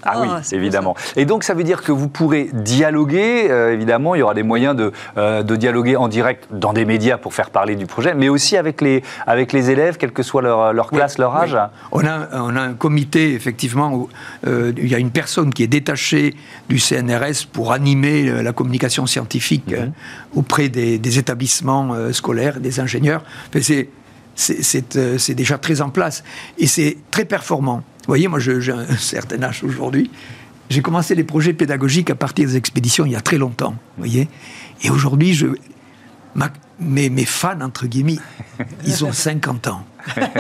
Ah, 0.07 0.21
oui, 0.21 0.29
ah, 0.31 0.41
évidemment. 0.53 0.95
Et 1.17 1.25
donc 1.25 1.45
ça 1.45 1.55
veut 1.55 1.65
dire 1.65 1.83
que 1.83 1.93
vous 1.93 2.09
pourrez 2.09 2.49
dialoguer, 2.53 3.51
euh, 3.51 3.73
évidemment, 3.73 4.15
il 4.15 4.21
y 4.21 4.23
aura 4.23 4.35
des 4.35 4.43
moyens 4.43 4.77
de, 4.77 4.93
euh, 5.17 5.43
de, 5.43 5.57
dialoguer 5.57 5.97
en 5.97 6.09
direct 6.09 6.47
dans 6.51 6.73
des 6.73 6.85
médias 6.85 7.19
pour 7.19 7.35
faire 7.35 7.51
parler 7.51 7.75
du 7.75 7.87
projet, 7.87 8.15
mais 8.15 8.29
aussi 8.29 8.57
avec 8.57 8.81
les, 8.81 9.03
avec 9.27 9.53
les 9.53 9.71
élèves, 9.71 9.97
quelle 9.97 10.13
que 10.13 10.23
soit 10.23 10.43
leur, 10.43 10.73
leur 10.73 10.91
classe, 10.91 11.19
leur 11.19 11.35
âge. 11.35 11.57
On, 11.93 12.05
a, 12.07 12.29
on 12.33 12.57
a 12.57 12.61
un 12.61 12.75
comité, 12.75 13.35
effectivement, 13.35 13.93
où 13.93 14.09
euh, 14.47 14.73
il 14.77 14.89
y 14.89 14.95
a 14.95 14.99
une 14.99 15.11
personne 15.11 15.53
qui 15.53 15.63
est 15.63 15.69
détachée 15.69 16.35
du 16.69 16.79
CNRS 16.79 17.47
pour 17.53 17.73
animer 17.73 18.43
la 18.43 18.53
communication 18.53 19.07
scientifique 19.07 19.73
mhm. 19.73 19.93
auprès 20.35 20.69
des, 20.69 20.99
des 20.99 21.19
établissements 21.19 21.95
scolaires, 22.13 22.61
des 22.61 22.81
ingénieurs. 22.81 23.23
c'est 23.61 23.89
c'est 24.37 25.35
déjà 25.35 25.59
très 25.59 25.81
en 25.81 25.91
place 25.91 26.23
et 26.59 26.67
c'est 26.67 26.99
très 27.11 27.25
performant. 27.25 27.77
Vous 27.77 28.09
voyez, 28.13 28.29
moi, 28.29 28.39
j'ai 28.39 28.73
un 28.73 28.87
certain 28.99 29.43
âge 29.43 29.65
aujourd'hui. 29.65 30.11
J'ai 30.69 30.83
commencé 30.83 31.15
les 31.15 31.25
projets 31.25 31.53
pédagogiques 31.53 32.11
à 32.11 32.15
partir 32.15 32.47
des 32.47 32.57
expéditions 32.57 33.07
il 33.07 33.13
y 33.13 33.17
a 33.17 33.21
très 33.21 33.39
longtemps. 33.39 33.71
Vous 33.97 34.05
voyez 34.05 34.29
Et 34.83 34.91
aujourd'hui, 34.91 35.33
je, 35.33 35.47
mes, 36.81 37.09
mes, 37.09 37.25
fans, 37.25 37.61
entre 37.61 37.87
guillemets, 37.87 38.19
ils 38.85 39.05
ont 39.05 39.13
50 39.13 39.69
ans. 39.69 39.85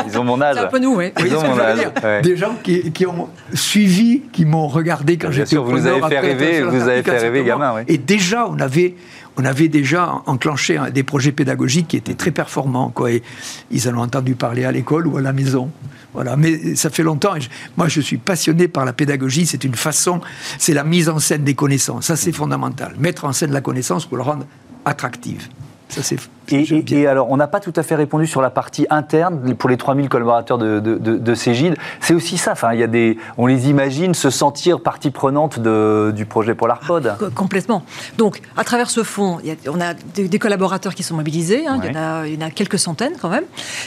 Ils 0.06 0.18
ont 0.18 0.24
mon 0.24 0.40
âge. 0.40 0.56
C'est 0.56 0.62
un 0.62 0.66
peu 0.66 0.78
nous, 0.78 0.96
oui. 0.96 1.12
Ils 1.18 1.34
ont 1.34 1.42
mon 1.42 1.58
âge. 1.58 2.22
Des 2.22 2.36
gens 2.36 2.56
qui, 2.62 2.92
qui, 2.92 3.06
ont 3.06 3.28
suivi, 3.54 4.22
qui 4.32 4.44
m'ont 4.44 4.68
regardé 4.68 5.16
quand 5.16 5.30
j'étais 5.30 5.56
au 5.56 5.64
Vous 5.64 5.72
nous 5.72 5.86
avez 5.86 6.00
fait 6.02 6.20
rêver, 6.20 6.62
vous 6.62 6.88
avez 6.88 7.02
fait 7.02 7.18
rêver 7.18 7.44
gamin. 7.44 7.74
Oui. 7.76 7.82
Et 7.88 7.98
déjà, 7.98 8.46
on 8.48 8.58
avait, 8.58 8.94
on 9.36 9.44
avait 9.44 9.68
déjà 9.68 10.22
enclenché 10.26 10.78
des 10.92 11.02
projets 11.02 11.32
pédagogiques 11.32 11.88
qui 11.88 11.96
étaient 11.96 12.14
très 12.14 12.30
performants. 12.30 12.90
Quoi, 12.90 13.12
et 13.12 13.22
ils 13.70 13.88
en 13.88 13.96
ont 13.96 14.02
entendu 14.02 14.34
parler 14.34 14.64
à 14.64 14.72
l'école 14.72 15.06
ou 15.06 15.16
à 15.16 15.20
la 15.20 15.32
maison. 15.32 15.70
Voilà, 16.14 16.34
mais 16.36 16.76
ça 16.76 16.88
fait 16.88 17.02
longtemps. 17.02 17.34
moi, 17.76 17.88
je 17.88 18.00
suis 18.00 18.16
passionné 18.16 18.68
par 18.68 18.86
la 18.86 18.94
pédagogie. 18.94 19.44
C'est 19.44 19.64
une 19.64 19.74
façon, 19.74 20.22
c'est 20.58 20.72
la 20.72 20.82
mise 20.82 21.10
en 21.10 21.18
scène 21.18 21.44
des 21.44 21.54
connaissances. 21.54 22.06
Ça, 22.06 22.16
c'est 22.16 22.32
fondamental. 22.32 22.94
Mettre 22.98 23.26
en 23.26 23.34
scène 23.34 23.52
la 23.52 23.60
connaissance 23.60 24.06
pour 24.06 24.16
le 24.16 24.22
rendre 24.22 24.46
attractive. 24.86 25.48
Ça, 25.90 26.02
c'est 26.02 26.18
et, 26.52 27.06
alors, 27.06 27.30
on 27.30 27.36
n'a 27.36 27.46
pas 27.46 27.60
tout 27.60 27.72
à 27.76 27.82
fait 27.82 27.94
répondu 27.94 28.26
sur 28.26 28.40
la 28.40 28.50
partie 28.50 28.86
interne 28.90 29.54
pour 29.54 29.70
les 29.70 29.76
3000 29.76 30.08
collaborateurs 30.08 30.58
de, 30.58 30.80
de, 30.80 30.96
de, 30.96 31.34
Cégide. 31.34 31.76
C'est 32.00 32.14
aussi 32.14 32.38
ça. 32.38 32.52
Enfin, 32.52 32.72
il 32.72 32.80
y 32.80 32.82
a 32.82 32.86
des, 32.86 33.18
on 33.36 33.46
les 33.46 33.68
imagine 33.68 34.14
se 34.14 34.30
sentir 34.30 34.80
partie 34.80 35.10
prenante 35.10 35.58
du 35.58 36.26
projet 36.26 36.54
Polarpod. 36.54 37.16
Ah, 37.20 37.24
complètement. 37.34 37.84
Donc, 38.16 38.40
à 38.56 38.64
travers 38.64 38.90
ce 38.90 39.02
fonds, 39.02 39.38
il 39.42 39.48
y 39.48 39.52
a, 39.52 39.54
on 39.68 39.80
a 39.80 39.94
des, 39.94 40.38
collaborateurs 40.38 40.94
qui 40.94 41.02
sont 41.02 41.16
mobilisés. 41.16 41.66
Hein. 41.66 41.80
il, 41.82 41.92
y 41.92 41.96
en 41.96 42.00
a, 42.00 42.26
il, 42.26 42.40
y 42.40 42.44
en 42.44 42.46
a, 42.46 42.50
quelques 42.50 42.78
centaines 42.78 43.14
quand 43.20 43.28
même. 43.28 43.44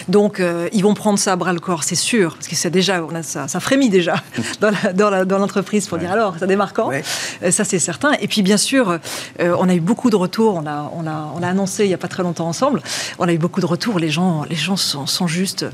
Donc, 0.07 0.39
euh, 0.39 0.67
ils 0.73 0.83
vont 0.83 0.93
prendre 0.93 1.19
ça 1.19 1.33
à 1.33 1.35
bras 1.35 1.53
le 1.53 1.59
corps, 1.59 1.83
c'est 1.83 1.95
sûr, 1.95 2.35
parce 2.35 2.47
que 2.47 2.55
c'est 2.55 2.69
déjà, 2.69 3.03
on 3.03 3.15
a 3.15 3.23
ça, 3.23 3.47
ça 3.47 3.59
frémit 3.59 3.89
déjà 3.89 4.15
dans 4.93 5.37
l'entreprise 5.37 5.87
pour 5.87 5.97
dire 5.97 6.11
alors, 6.11 6.37
ça 6.37 6.47
démarre 6.47 6.73
quand 6.73 6.91
euh, 6.91 7.51
Ça, 7.51 7.63
c'est 7.63 7.79
certain. 7.79 8.11
Et 8.21 8.27
puis, 8.27 8.41
bien 8.41 8.57
sûr, 8.57 8.99
euh, 9.39 9.55
on 9.57 9.69
a 9.69 9.73
eu 9.73 9.79
beaucoup 9.79 10.09
de 10.09 10.15
retours. 10.15 10.55
On 10.55 10.67
a, 10.67 10.91
on 10.95 11.07
a, 11.07 11.33
on 11.35 11.43
a 11.43 11.47
annoncé 11.47 11.85
il 11.85 11.87
n'y 11.87 11.93
a 11.93 11.97
pas 11.97 12.07
très 12.07 12.23
longtemps 12.23 12.48
ensemble. 12.49 12.81
On 13.17 13.27
a 13.27 13.33
eu 13.33 13.37
beaucoup 13.37 13.61
de 13.61 13.65
retours. 13.65 13.99
Les 13.99 14.09
gens, 14.09 14.43
les 14.49 14.55
gens 14.55 14.77
sont, 14.77 15.27
juste 15.27 15.65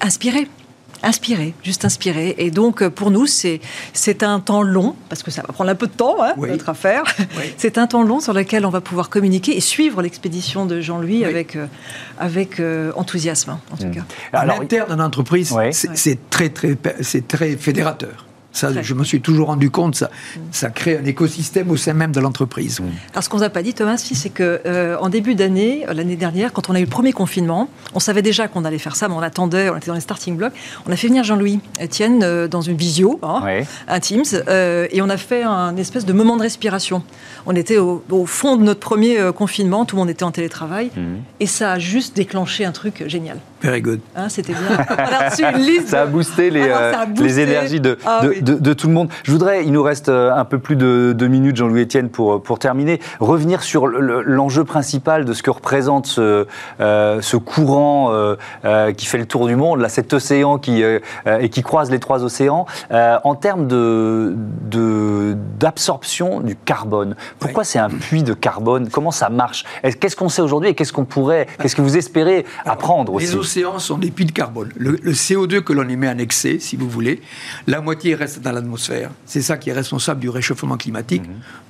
inspirés 0.00 0.48
inspirés, 1.04 1.54
juste 1.62 1.84
inspirés. 1.84 2.34
Et 2.38 2.50
donc, 2.50 2.86
pour 2.88 3.12
nous, 3.12 3.26
c'est, 3.26 3.60
c'est 3.92 4.24
un 4.24 4.40
temps 4.40 4.62
long, 4.62 4.96
parce 5.08 5.22
que 5.22 5.30
ça 5.30 5.42
va 5.42 5.52
prendre 5.52 5.70
un 5.70 5.76
peu 5.76 5.86
de 5.86 5.92
temps, 5.92 6.16
hein, 6.20 6.34
notre 6.36 6.68
affaire. 6.70 7.04
C'est 7.56 7.78
un 7.78 7.86
temps 7.86 8.02
long 8.02 8.18
sur 8.18 8.32
lequel 8.32 8.66
on 8.66 8.70
va 8.70 8.80
pouvoir 8.80 9.08
communiquer 9.08 9.56
et 9.56 9.60
suivre 9.60 10.02
l'expédition 10.02 10.66
de 10.66 10.80
Jean-Louis 10.80 11.24
avec, 11.24 11.54
euh, 11.54 11.66
avec 12.18 12.58
euh, 12.58 12.90
enthousiasme, 12.96 13.58
en 13.70 13.76
tout 13.76 13.86
mmh. 13.86 13.92
cas. 13.92 14.04
À 14.32 14.44
l'interne 14.44 14.90
d'une 14.90 15.00
entreprise, 15.00 15.54
c'est, 15.70 16.18
très, 16.30 16.48
très, 16.48 16.76
c'est 17.00 17.28
très 17.28 17.56
fédérateur. 17.56 18.27
Ça, 18.58 18.82
je 18.82 18.94
me 18.94 19.04
suis 19.04 19.20
toujours 19.20 19.46
rendu 19.46 19.70
compte, 19.70 19.94
ça, 19.94 20.10
ça 20.50 20.70
crée 20.70 20.98
un 20.98 21.04
écosystème 21.04 21.70
au 21.70 21.76
sein 21.76 21.92
même 21.92 22.10
de 22.10 22.18
l'entreprise. 22.18 22.80
Alors, 23.12 23.22
ce 23.22 23.28
qu'on 23.28 23.38
n'a 23.38 23.50
pas 23.50 23.62
dit, 23.62 23.72
Thomas, 23.72 23.98
c'est 23.98 24.30
qu'en 24.30 24.42
euh, 24.42 24.96
en 24.98 25.08
début 25.08 25.36
d'année, 25.36 25.86
euh, 25.88 25.94
l'année 25.94 26.16
dernière, 26.16 26.52
quand 26.52 26.68
on 26.68 26.74
a 26.74 26.80
eu 26.80 26.84
le 26.84 26.88
premier 26.88 27.12
confinement, 27.12 27.68
on 27.94 28.00
savait 28.00 28.20
déjà 28.20 28.48
qu'on 28.48 28.64
allait 28.64 28.78
faire 28.78 28.96
ça, 28.96 29.06
mais 29.06 29.14
on 29.14 29.20
attendait, 29.20 29.70
on 29.70 29.76
était 29.76 29.86
dans 29.86 29.94
les 29.94 30.00
starting 30.00 30.36
blocks. 30.36 30.52
On 30.86 30.92
a 30.92 30.96
fait 30.96 31.06
venir 31.06 31.22
Jean-Louis 31.22 31.60
Etienne 31.80 32.22
euh, 32.24 32.48
dans 32.48 32.60
une 32.60 32.76
visio, 32.76 33.20
hein, 33.22 33.42
un 33.86 34.00
Teams, 34.00 34.24
et 34.90 35.00
on 35.02 35.08
a 35.08 35.16
fait 35.16 35.44
un 35.44 35.76
espèce 35.76 36.04
de 36.04 36.12
moment 36.12 36.36
de 36.36 36.42
respiration. 36.42 37.04
On 37.46 37.54
était 37.54 37.78
au, 37.78 38.02
fond 38.26 38.56
de 38.56 38.64
notre 38.64 38.80
premier 38.80 39.18
confinement, 39.36 39.84
tout 39.84 39.94
le 39.94 40.00
monde 40.00 40.10
était 40.10 40.24
en 40.24 40.32
télétravail, 40.32 40.90
mhm. 40.96 41.22
et 41.38 41.46
ça 41.46 41.72
a 41.72 41.78
juste 41.78 42.16
déclenché 42.16 42.64
un 42.64 42.72
truc 42.72 43.04
génial. 43.06 43.38
Very 43.62 43.82
good. 43.82 44.00
Hein, 44.14 44.28
C'était 44.28 44.52
bien. 44.52 44.86
On 44.90 44.94
a 44.94 45.30
reçu 45.30 45.42
une 45.42 45.64
liste. 45.64 45.88
Ça 45.88 46.02
a 46.02 46.06
boosté 46.06 46.50
les, 46.50 46.70
ah 46.70 47.06
les 47.20 47.40
énergies 47.40 47.80
de, 47.80 47.98
ah 48.06 48.20
de, 48.22 48.40
de, 48.40 48.47
tout 48.56 48.88
le 48.88 48.94
monde. 48.94 49.08
Je 49.24 49.32
voudrais, 49.32 49.64
il 49.64 49.72
nous 49.72 49.82
reste 49.82 50.08
euh, 50.08 50.32
un 50.34 50.44
peu 50.44 50.58
plus 50.58 50.76
de 50.76 51.12
deux 51.16 51.28
minutes, 51.28 51.56
Jean-Louis 51.56 51.82
Etienne, 51.82 52.08
pour, 52.08 52.42
pour 52.42 52.58
terminer, 52.58 53.00
revenir 53.20 53.62
sur 53.62 53.86
l'enjeu 53.86 54.64
principal 54.64 55.24
de 55.24 55.32
ce 55.32 55.42
que 55.42 55.50
représente 55.50 56.06
ce, 56.06 56.46
euh, 56.80 57.20
ce 57.20 57.36
courant 57.36 58.12
euh, 58.12 58.36
qui 58.92 59.06
fait 59.06 59.18
le 59.18 59.26
tour 59.26 59.46
du 59.46 59.56
monde, 59.56 59.80
là, 59.80 59.88
cet 59.88 60.12
océan 60.12 60.58
qui, 60.58 60.82
et 60.82 61.48
qui 61.48 61.62
croise 61.62 61.90
les 61.90 61.98
trois 61.98 62.24
océans, 62.24 62.66
en 62.90 63.34
termes 63.34 63.66
d'absorption 65.58 66.40
de, 66.40 66.46
du 66.46 66.56
carbone. 66.56 67.16
Pourquoi 67.38 67.64
c'est 67.64 67.78
un 67.78 67.90
puits 67.90 68.22
de 68.22 68.34
carbone? 68.34 68.88
Comment 68.90 69.10
ça 69.10 69.28
marche? 69.28 69.64
Qu'est-ce 70.00 70.16
qu'on 70.16 70.28
sait 70.28 70.42
aujourd'hui 70.42 70.70
et 70.70 70.74
qu'est-ce 70.74 70.92
qu'on 70.92 71.04
pourrait, 71.04 71.46
qu'est-ce 71.60 71.76
que 71.76 71.82
vous 71.82 71.96
espérez 71.96 72.44
apprendre 72.64 73.14
aussi? 73.14 73.26
Les 73.26 73.36
océans 73.36 73.78
sont 73.78 73.98
des 73.98 74.10
puits 74.10 74.26
de 74.26 74.32
carbone. 74.32 74.70
Le, 74.76 74.98
le 75.02 75.12
CO2 75.12 75.60
que 75.60 75.72
l'on 75.72 75.88
émet 75.88 76.08
en 76.08 76.18
excès, 76.18 76.58
si 76.60 76.76
vous 76.76 76.88
voulez, 76.88 77.20
la 77.66 77.80
moitié 77.80 78.14
reste 78.14 78.27
dans 78.40 78.52
l'atmosphère. 78.52 79.10
C'est 79.26 79.42
ça 79.42 79.56
qui 79.56 79.70
est 79.70 79.72
responsable 79.72 80.20
du 80.20 80.28
réchauffement 80.28 80.76
climatique. 80.76 81.22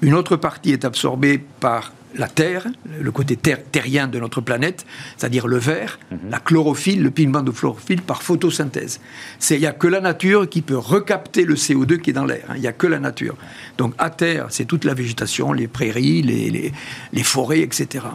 Une 0.02 0.14
autre 0.14 0.36
partie 0.36 0.72
est 0.72 0.84
absorbée 0.84 1.38
par 1.60 1.92
la 2.14 2.28
terre, 2.28 2.66
le 3.00 3.10
côté 3.10 3.36
terrien 3.36 4.08
de 4.08 4.18
notre 4.18 4.40
planète, 4.40 4.86
c'est-à-dire 5.16 5.46
le 5.46 5.58
mhm. 5.58 6.18
la 6.30 6.38
chlorophylle, 6.38 7.02
le 7.02 7.10
pigment 7.10 7.42
de 7.42 7.50
chlorophylle 7.50 8.02
par 8.02 8.22
photosynthèse. 8.22 9.00
Il 9.50 9.58
n'y 9.58 9.66
a 9.66 9.72
que 9.72 9.86
la 9.86 10.00
nature 10.00 10.48
qui 10.48 10.62
peut 10.62 10.76
recapter 10.76 11.44
le 11.44 11.54
CO2 11.54 11.98
qui 11.98 12.10
est 12.10 12.14
dans 12.14 12.24
l'air. 12.24 12.44
Hein. 12.48 12.54
Il 12.56 12.60
n'y 12.60 12.66
a 12.66 12.72
que 12.72 12.86
la 12.86 12.98
nature. 12.98 13.36
Donc 13.76 13.94
à 13.98 14.10
terre, 14.10 14.46
c'est 14.50 14.64
toute 14.64 14.84
la 14.84 14.94
végétation, 14.94 15.52
les 15.52 15.68
prairies, 15.68 16.22
les, 16.22 17.22
forêts, 17.22 17.60
etc. 17.60 18.06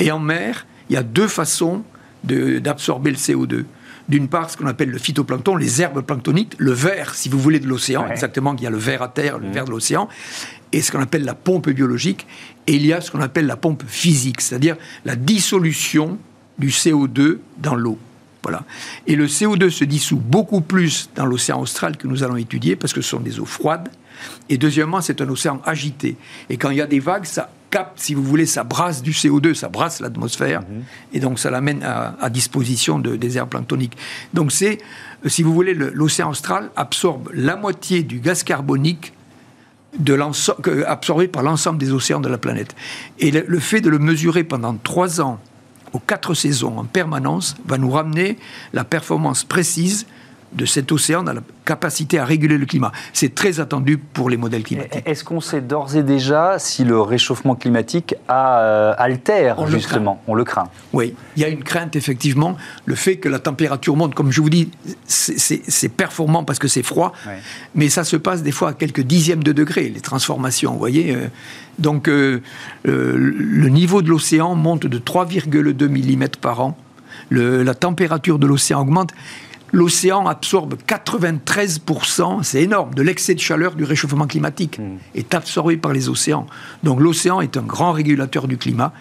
Et 0.00 0.10
en 0.10 0.18
mer, 0.18 0.66
il 0.90 0.94
y 0.94 0.96
a 0.96 1.02
deux 1.02 1.28
façons 1.28 1.84
d'absorber 2.24 3.10
le 3.10 3.16
CO2 3.16 3.64
d'une 4.08 4.28
part 4.28 4.50
ce 4.50 4.56
qu'on 4.56 4.66
appelle 4.66 4.90
le 4.90 4.98
phytoplancton, 4.98 5.56
les 5.56 5.82
herbes 5.82 6.02
planctoniques, 6.02 6.54
le 6.58 6.72
verre, 6.72 7.14
si 7.14 7.28
vous 7.28 7.38
voulez, 7.38 7.60
de 7.60 7.66
l'océan, 7.66 8.06
exactement, 8.08 8.54
il 8.56 8.62
y 8.62 8.66
a 8.66 8.70
le 8.70 8.78
verre 8.78 9.02
à 9.02 9.08
terre, 9.08 9.38
le 9.38 9.50
verre 9.50 9.66
de 9.66 9.70
l'océan, 9.70 10.08
et 10.72 10.82
ce 10.82 10.92
qu'on 10.92 11.00
appelle 11.00 11.24
la 11.24 11.34
pompe 11.34 11.68
biologique, 11.68 12.26
et 12.66 12.74
il 12.74 12.86
y 12.86 12.92
a 12.92 13.00
ce 13.00 13.10
qu'on 13.10 13.20
appelle 13.20 13.46
la 13.46 13.56
pompe 13.56 13.84
physique, 13.86 14.40
c'est-à-dire 14.40 14.76
la 15.04 15.16
dissolution 15.16 16.18
du 16.58 16.68
CO2 16.68 17.38
dans 17.58 17.74
l'eau. 17.74 17.98
Voilà. 18.42 18.64
Et 19.06 19.16
le 19.16 19.26
CO2 19.26 19.68
se 19.68 19.84
dissout 19.84 20.16
beaucoup 20.16 20.60
plus 20.60 21.10
dans 21.14 21.26
l'océan 21.26 21.60
austral 21.60 21.96
que 21.96 22.06
nous 22.06 22.22
allons 22.22 22.36
étudier 22.36 22.76
parce 22.76 22.92
que 22.92 23.02
ce 23.02 23.10
sont 23.10 23.20
des 23.20 23.40
eaux 23.40 23.44
froides. 23.44 23.90
Et 24.48 24.58
deuxièmement, 24.58 25.00
c'est 25.00 25.20
un 25.20 25.28
océan 25.28 25.60
agité. 25.64 26.16
Et 26.48 26.56
quand 26.56 26.70
il 26.70 26.78
y 26.78 26.80
a 26.80 26.86
des 26.86 27.00
vagues, 27.00 27.24
ça 27.24 27.50
capte, 27.70 28.00
si 28.00 28.14
vous 28.14 28.22
voulez, 28.22 28.46
ça 28.46 28.64
brasse 28.64 29.02
du 29.02 29.12
CO2, 29.12 29.54
ça 29.54 29.68
brasse 29.68 30.00
l'atmosphère. 30.00 30.60
Mhm. 30.62 30.84
Et 31.12 31.20
donc, 31.20 31.38
ça 31.38 31.50
l'amène 31.50 31.82
à, 31.82 32.30
disposition 32.30 32.98
de, 32.98 33.16
des 33.16 33.36
aires 33.36 33.46
planctoniques. 33.46 33.96
Donc, 34.34 34.52
c'est, 34.52 34.78
si 35.26 35.42
vous 35.42 35.52
voulez, 35.52 35.74
l'océan 35.74 36.30
austral 36.30 36.70
absorbe 36.76 37.30
la 37.34 37.56
moitié 37.56 38.02
du 38.02 38.20
gaz 38.20 38.42
carbonique 38.42 39.12
de 39.98 40.18
absorbé 40.86 41.28
par 41.28 41.42
l'ensemble 41.42 41.78
des 41.78 41.92
océans 41.92 42.20
de 42.20 42.28
la 42.28 42.38
planète. 42.38 42.74
Et 43.18 43.30
le, 43.30 43.58
fait 43.58 43.80
de 43.80 43.88
le 43.88 43.98
mesurer 43.98 44.44
pendant 44.44 44.76
trois 44.76 45.20
ans, 45.20 45.40
aux 45.92 45.98
quatre 45.98 46.34
saisons, 46.34 46.78
en 46.78 46.84
permanence, 46.84 47.56
va 47.66 47.78
nous 47.78 47.90
ramener 47.90 48.38
la 48.74 48.84
performance 48.84 49.44
précise 49.44 50.06
de 50.52 50.64
cet 50.64 50.92
océan 50.92 51.22
dans 51.22 51.32
la 51.32 51.40
capacité 51.64 52.18
à 52.18 52.24
réguler 52.24 52.56
le 52.56 52.64
climat. 52.64 52.92
C'est 53.12 53.34
très 53.34 53.60
attendu 53.60 53.98
pour 53.98 54.30
les 54.30 54.36
modèles 54.36 54.62
climatiques. 54.62 55.02
Est-ce 55.04 55.22
qu'on 55.22 55.40
sait 55.40 55.60
d'ores 55.60 55.96
et 55.96 56.02
déjà 56.02 56.58
si 56.58 56.84
le 56.84 57.00
réchauffement 57.00 57.54
climatique 57.54 58.14
a, 58.26 58.60
euh, 58.60 58.94
altère 58.96 59.66
justement? 59.66 60.22
On 60.26 60.34
le 60.34 60.44
craint. 60.44 60.68
Oui, 60.92 61.14
il 61.36 61.42
y 61.42 61.44
a 61.44 61.48
une 61.48 61.62
crainte 61.62 61.96
effectivement. 61.96 62.56
Le 62.86 62.94
fait 62.94 63.16
que 63.16 63.28
la 63.28 63.38
température 63.38 63.96
monte, 63.96 64.14
comme 64.14 64.32
je 64.32 64.40
vous 64.40 64.48
dis, 64.48 64.70
c'est 65.06 65.88
performant 65.90 66.44
parce 66.44 66.58
que 66.58 66.68
c'est 66.68 66.82
froid, 66.82 67.12
mais 67.74 67.88
ça 67.90 68.04
se 68.04 68.16
passe 68.16 68.42
des 68.42 68.52
fois 68.52 68.70
à 68.70 68.72
quelques 68.72 69.02
dixièmes 69.02 69.44
de 69.44 69.52
degrés, 69.52 69.88
les 69.88 70.00
transformations, 70.00 70.72
vous 70.72 70.78
voyez. 70.78 71.14
Euh. 71.14 71.28
donc 71.78 72.08
euh, 72.08 72.40
le 72.84 73.68
niveau 73.68 74.02
de 74.02 74.08
l'océan 74.08 74.54
monte 74.54 74.86
de 74.86 74.98
3,2 74.98 75.88
mm 75.88 76.28
par 76.40 76.60
an. 76.60 76.78
la 77.30 77.74
température 77.74 78.38
de 78.38 78.46
l'océan 78.46 78.80
augmente 78.80 79.12
l'océan 79.72 80.26
absorbe 80.26 80.74
93%, 80.86 82.42
c'est 82.42 82.62
énorme, 82.62 82.94
de 82.94 83.02
l'excès 83.02 83.34
de 83.34 83.40
chaleur 83.40 83.74
du 83.74 83.84
réchauffement 83.84 84.26
climatique, 84.26 84.78
hmm. 84.78 84.98
est 85.14 85.34
absorbé 85.34 85.76
par 85.76 85.92
les 85.92 86.08
océans. 86.08 86.46
Donc 86.82 87.00
l'océan 87.00 87.40
est 87.40 87.56
un 87.56 87.62
grand 87.62 87.92
régulateur 87.92 88.48
du 88.48 88.58
climat. 88.58 88.92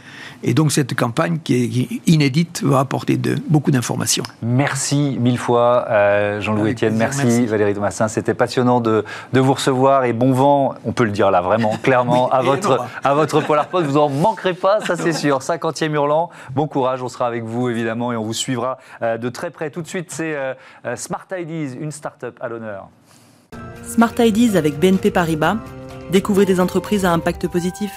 Et 0.44 0.54
donc 0.54 0.72
cette 0.72 0.96
campagne 0.96 1.40
qui 1.44 1.56
est 1.56 2.10
inédite 2.12 2.62
va 2.64 2.80
apporter 2.80 3.18
de, 3.18 3.36
beaucoup 3.50 3.72
d'informations. 3.72 4.24
Merci 4.44 5.18
mille 5.20 5.38
fois 5.38 5.86
euh, 5.90 6.42
Jean-Louis 6.42 6.72
Etienne, 6.72 6.96
merci, 6.96 7.46
Valérie 7.48 7.74
Thomasin. 7.74 8.08
C'était 8.08 8.36
passionnant 8.36 8.80
de, 8.80 9.04
de, 9.34 9.40
vous 9.40 9.54
recevoir 9.54 10.06
et 10.06 10.14
bon 10.14 10.34
vent, 10.34 10.76
on 10.86 10.92
peut 10.92 11.06
le 11.06 11.12
dire 11.12 11.32
là 11.32 11.42
vraiment 11.42 11.76
clairement, 11.84 12.30
à, 12.30 12.42
votre, 12.42 12.86
à 13.04 13.14
votre 13.16 13.42
Polar 13.42 13.68
Pod. 13.68 13.86
Vous 13.86 13.98
en 13.98 14.10
manquerez 14.10 14.54
pas, 14.54 14.80
ça 14.82 14.96
c'est 14.96 15.14
sûr. 15.14 15.40
50e 15.40 15.92
Hurlant, 15.92 16.30
bon 16.54 16.68
courage, 16.68 17.02
on 17.02 17.10
sera 17.10 17.28
avec 17.28 17.44
vous 17.44 17.70
évidemment 17.70 18.12
et 18.12 18.16
on 18.16 18.24
vous 18.24 18.34
suivra 18.34 18.78
euh, 19.02 19.18
de 19.18 19.30
très 19.30 19.50
près. 19.50 19.72
Tout 19.72 19.82
de 19.82 19.88
suite, 19.88 20.12
c'est 20.12 20.36
euh, 20.36 20.54
Smart 20.96 21.28
Ideas, 21.32 21.76
une 21.80 21.92
start-up 21.92 22.38
à 22.42 22.48
l'honneur. 22.48 22.90
Smart 23.84 24.14
Ideas 24.20 24.58
avec 24.58 24.80
BNP 24.80 25.12
Paribas. 25.12 25.58
Découvrez 26.12 26.46
des 26.46 26.60
entreprises 26.60 27.06
à 27.06 27.12
impact 27.12 27.48
positif. 27.48 27.92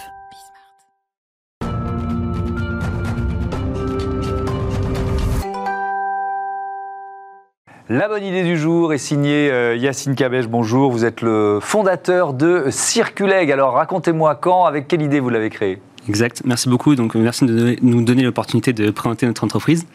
La 7.93 8.07
bonne 8.07 8.23
idée 8.23 8.45
du 8.45 8.57
jour 8.57 8.93
est 8.93 8.99
signée 8.99 9.51
euh, 9.51 9.75
Yacine 9.75 10.15
Kabesh. 10.15 10.47
Bonjour, 10.47 10.93
vous 10.93 11.05
êtes 11.05 11.23
le 11.23 11.59
fondateur 11.61 12.35
de 12.35 12.67
Circuleg. 12.71 13.51
Alors 13.51 13.75
racontez-moi 13.75 14.37
quand, 14.37 14.65
avec 14.65 14.87
quelle 14.87 15.03
idée 15.03 15.19
vous 15.19 15.29
l'avez 15.29 15.51
créé 15.51 15.83
Exact. 16.09 16.43
Merci 16.45 16.69
beaucoup. 16.69 16.95
Donc, 16.95 17.15
merci 17.15 17.45
de 17.45 17.77
nous 17.83 18.03
donner 18.03 18.23
l'opportunité 18.23 18.73
de 18.73 18.91
présenter 18.91 19.27
notre 19.27 19.45
entreprise. 19.45 19.87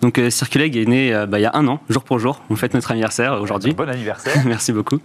Donc, 0.00 0.18
euh, 0.18 0.30
Circuleg 0.30 0.76
est 0.76 0.86
né 0.86 1.14
euh, 1.14 1.26
bah, 1.26 1.38
il 1.38 1.42
y 1.42 1.46
a 1.46 1.52
un 1.54 1.66
an, 1.68 1.80
jour 1.88 2.02
pour 2.02 2.18
jour. 2.18 2.42
On 2.50 2.56
fête 2.56 2.74
notre 2.74 2.90
anniversaire 2.90 3.40
aujourd'hui. 3.40 3.72
Bon 3.72 3.88
anniversaire. 3.88 4.42
merci 4.46 4.72
beaucoup. 4.72 4.98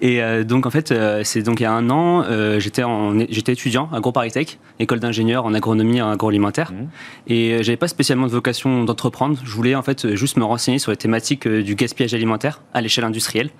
Et 0.00 0.22
euh, 0.22 0.44
donc, 0.44 0.66
en 0.66 0.70
fait, 0.70 0.92
c'est 1.22 1.42
donc 1.42 1.60
il 1.60 1.64
y 1.64 1.66
a 1.66 1.72
un 1.72 1.90
an, 1.90 2.24
j'étais 2.58 2.82
j'étais 3.28 3.52
étudiant 3.52 3.88
à 3.92 4.00
Gros 4.00 4.12
Paris 4.12 4.30
Tech, 4.30 4.58
école 4.78 5.00
d'ingénieur 5.00 5.44
en 5.44 5.54
agronomie 5.54 5.98
et 5.98 6.00
agroalimentaire. 6.00 6.72
Mmh. 6.72 6.76
Et 7.28 7.62
j'avais 7.62 7.76
pas 7.76 7.88
spécialement 7.88 8.26
de 8.26 8.32
vocation 8.32 8.84
d'entreprendre. 8.84 9.38
Je 9.44 9.52
voulais 9.52 9.74
en 9.74 9.82
fait 9.82 10.14
juste 10.14 10.36
me 10.36 10.44
renseigner 10.44 10.78
sur 10.78 10.90
les 10.90 10.96
thématiques 10.96 11.46
du 11.46 11.74
gaspillage 11.74 12.14
alimentaire 12.14 12.62
à 12.74 12.80
l'échelle 12.80 13.04
industrielle. 13.04 13.50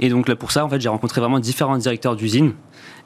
Et 0.00 0.08
donc 0.08 0.28
là, 0.28 0.36
pour 0.36 0.52
ça, 0.52 0.64
en 0.64 0.68
fait, 0.68 0.80
j'ai 0.80 0.88
rencontré 0.88 1.20
vraiment 1.20 1.38
différents 1.38 1.78
directeurs 1.78 2.16
d'usines. 2.16 2.54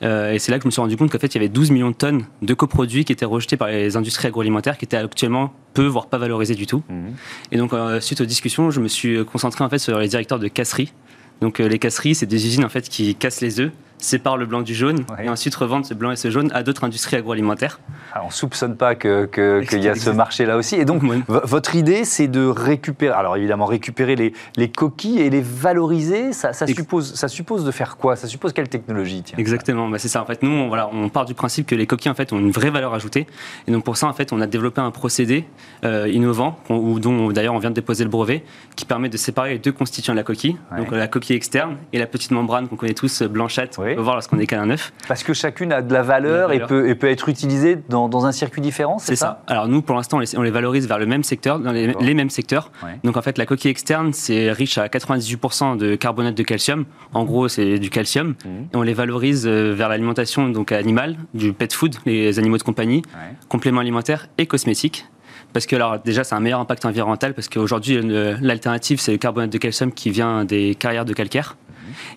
Euh, 0.02 0.32
et 0.32 0.38
c'est 0.38 0.52
là 0.52 0.58
que 0.58 0.62
je 0.62 0.68
me 0.68 0.70
suis 0.70 0.80
rendu 0.80 0.96
compte 0.96 1.10
qu'en 1.10 1.18
fait, 1.18 1.28
il 1.28 1.34
y 1.34 1.38
avait 1.38 1.48
12 1.48 1.70
millions 1.70 1.90
de 1.90 1.96
tonnes 1.96 2.24
de 2.42 2.54
coproduits 2.54 3.04
qui 3.04 3.12
étaient 3.12 3.24
rejetés 3.24 3.56
par 3.56 3.68
les 3.68 3.96
industries 3.96 4.28
agroalimentaires, 4.28 4.78
qui 4.78 4.84
étaient 4.84 4.96
actuellement 4.96 5.52
peu, 5.74 5.86
voire 5.86 6.06
pas 6.06 6.18
valorisés 6.18 6.54
du 6.54 6.66
tout. 6.66 6.82
Mhm. 6.88 7.14
Et 7.52 7.56
donc, 7.56 7.72
euh, 7.72 8.00
suite 8.00 8.20
aux 8.20 8.26
discussions, 8.26 8.70
je 8.70 8.80
me 8.80 8.88
suis 8.88 9.24
concentré 9.24 9.64
en 9.64 9.68
fait 9.68 9.78
sur 9.78 9.98
les 9.98 10.08
directeurs 10.08 10.38
de 10.38 10.48
casseries. 10.48 10.92
Donc, 11.40 11.60
euh, 11.60 11.68
les 11.68 11.78
casseries, 11.78 12.14
c'est 12.14 12.26
des 12.26 12.46
usines 12.46 12.64
en 12.64 12.68
fait 12.68 12.88
qui 12.88 13.14
cassent 13.14 13.40
les 13.40 13.60
œufs 13.60 13.72
sépare 13.98 14.36
le 14.36 14.46
blanc 14.46 14.62
du 14.62 14.74
jaune 14.74 15.04
et 15.22 15.28
ensuite 15.28 15.54
revendre 15.54 15.86
ce 15.86 15.94
blanc 15.94 16.10
et 16.10 16.16
ce 16.16 16.30
jaune 16.30 16.50
à 16.54 16.62
d'autres 16.62 16.84
industries 16.84 17.16
agroalimentaires. 17.16 17.80
Alors, 18.12 18.26
on 18.26 18.28
ne 18.28 18.34
soupçonne 18.34 18.76
pas 18.76 18.94
qu'il 18.94 19.28
que, 19.30 19.76
y 19.76 19.88
a 19.88 19.94
ce 19.94 20.10
marché-là 20.10 20.56
aussi. 20.56 20.76
Et 20.76 20.84
donc, 20.84 21.02
votre 21.28 21.74
idée, 21.74 22.04
c'est 22.04 22.28
de 22.28 22.46
récupérer, 22.46 23.14
alors 23.14 23.36
évidemment, 23.36 23.66
récupérer 23.66 24.16
les, 24.16 24.32
les 24.56 24.70
coquilles 24.70 25.20
et 25.20 25.30
les 25.30 25.40
valoriser. 25.40 26.32
Ça, 26.32 26.52
ça 26.52 26.66
suppose, 26.66 27.14
ça 27.14 27.28
suppose 27.28 27.64
de 27.64 27.70
faire 27.70 27.96
quoi? 27.96 28.16
Ça 28.16 28.28
suppose 28.28 28.52
quelle 28.52 28.68
technologie 28.68 29.22
Exactement, 29.38 29.88
bah, 29.88 29.98
c'est 29.98 30.08
ça. 30.08 30.22
En 30.22 30.26
fait, 30.26 30.42
nous, 30.42 30.50
on, 30.50 30.68
voilà, 30.68 30.88
on 30.92 31.08
part 31.08 31.24
du 31.24 31.34
principe 31.34 31.66
que 31.66 31.74
les 31.74 31.86
coquilles 31.86 32.10
en 32.10 32.14
fait, 32.14 32.32
ont 32.32 32.38
une 32.38 32.50
vraie 32.50 32.70
valeur 32.70 32.94
ajoutée. 32.94 33.26
Et 33.66 33.72
donc, 33.72 33.84
pour 33.84 33.96
ça, 33.96 34.06
en 34.06 34.12
fait, 34.12 34.32
on 34.32 34.40
a 34.40 34.46
développé 34.46 34.80
un 34.80 34.90
procédé 34.90 35.46
euh, 35.84 36.08
innovant, 36.08 36.58
dont 36.68 37.30
d'ailleurs 37.32 37.54
on 37.54 37.58
vient 37.58 37.70
de 37.70 37.74
déposer 37.74 38.04
le 38.04 38.10
brevet, 38.10 38.44
qui 38.76 38.84
permet 38.84 39.08
de 39.08 39.16
séparer 39.16 39.50
les 39.54 39.58
deux 39.58 39.72
constituants 39.72 40.12
de 40.12 40.18
la 40.18 40.24
coquille. 40.24 40.56
Donc, 40.76 40.90
la 40.90 41.08
coquille 41.08 41.36
externe 41.36 41.76
et 41.92 41.98
la 41.98 42.06
petite 42.06 42.30
membrane 42.30 42.68
qu'on 42.68 42.76
connaît 42.76 42.94
tous, 42.94 43.22
blanchette 43.22 43.78
on 43.92 43.96
peut 43.96 44.02
voir 44.02 44.16
lorsqu'on 44.16 44.38
est 44.38 44.52
un 44.52 44.70
œuf. 44.70 44.92
Parce 45.08 45.22
que 45.22 45.32
chacune 45.34 45.72
a 45.72 45.82
de 45.82 45.92
la 45.92 46.02
valeur, 46.02 46.52
Et, 46.52 46.60
peut, 46.60 46.88
et, 46.88 46.94
peut, 46.94 47.08
être 47.08 47.28
utilisée 47.28 47.78
dans, 47.88 48.08
dans 48.08 48.26
un 48.26 48.32
circuit 48.32 48.60
différent, 48.60 48.98
c'est 48.98 49.16
ça, 49.16 49.42
Alors 49.46 49.68
nous, 49.68 49.82
pour 49.82 49.96
l'instant, 49.96 50.20
on, 50.36 50.42
les 50.42 50.50
valorise 50.50 50.88
vers 50.88 50.98
le 50.98 51.06
même 51.06 51.22
secteur, 51.22 51.58
dans 51.58 51.72
les, 51.72 51.94
les 52.00 52.14
mêmes 52.14 52.30
secteurs. 52.30 52.70
Donc 53.04 53.16
en 53.16 53.22
fait, 53.22 53.38
la 53.38 53.46
coquille 53.46 53.70
externe, 53.70 54.12
c'est 54.12 54.50
riche 54.52 54.78
à 54.78 54.86
98% 54.86 55.76
de 55.76 55.96
carbonate 55.96 56.34
de 56.34 56.42
calcium. 56.42 56.84
En 57.12 57.24
gros, 57.24 57.48
c'est 57.48 57.78
du 57.78 57.90
calcium. 57.90 58.28
Mmh. 58.44 58.48
Et 58.72 58.76
on 58.76 58.82
les 58.82 58.94
valorise 58.94 59.46
euh, 59.46 59.72
vers 59.74 59.88
l'alimentation 59.88 60.48
donc 60.48 60.72
animale, 60.72 61.16
du 61.34 61.52
pet 61.52 61.72
food, 61.72 61.96
les 62.06 62.38
animaux 62.38 62.58
de 62.58 62.62
compagnie, 62.62 63.02
compléments 63.48 63.80
alimentaires 63.80 64.28
et 64.38 64.46
cosmétiques 64.46 65.06
parce 65.52 65.64
que 65.64 65.76
alors 65.76 65.98
déjà 66.00 66.24
c'est 66.24 66.34
un 66.34 66.40
meilleur 66.40 66.60
impact 66.60 66.84
environnemental 66.84 67.32
parce 67.32 67.48
qu'aujourd'hui 67.48 68.00
l'alternative 68.02 69.00
c'est 69.00 69.12
le 69.12 69.18
carbonate 69.18 69.50
de 69.50 69.58
calcium 69.58 69.92
qui 69.92 70.10
vient 70.10 70.44
des 70.44 70.74
carrières 70.74 71.04
de 71.04 71.14
calcaire 71.14 71.56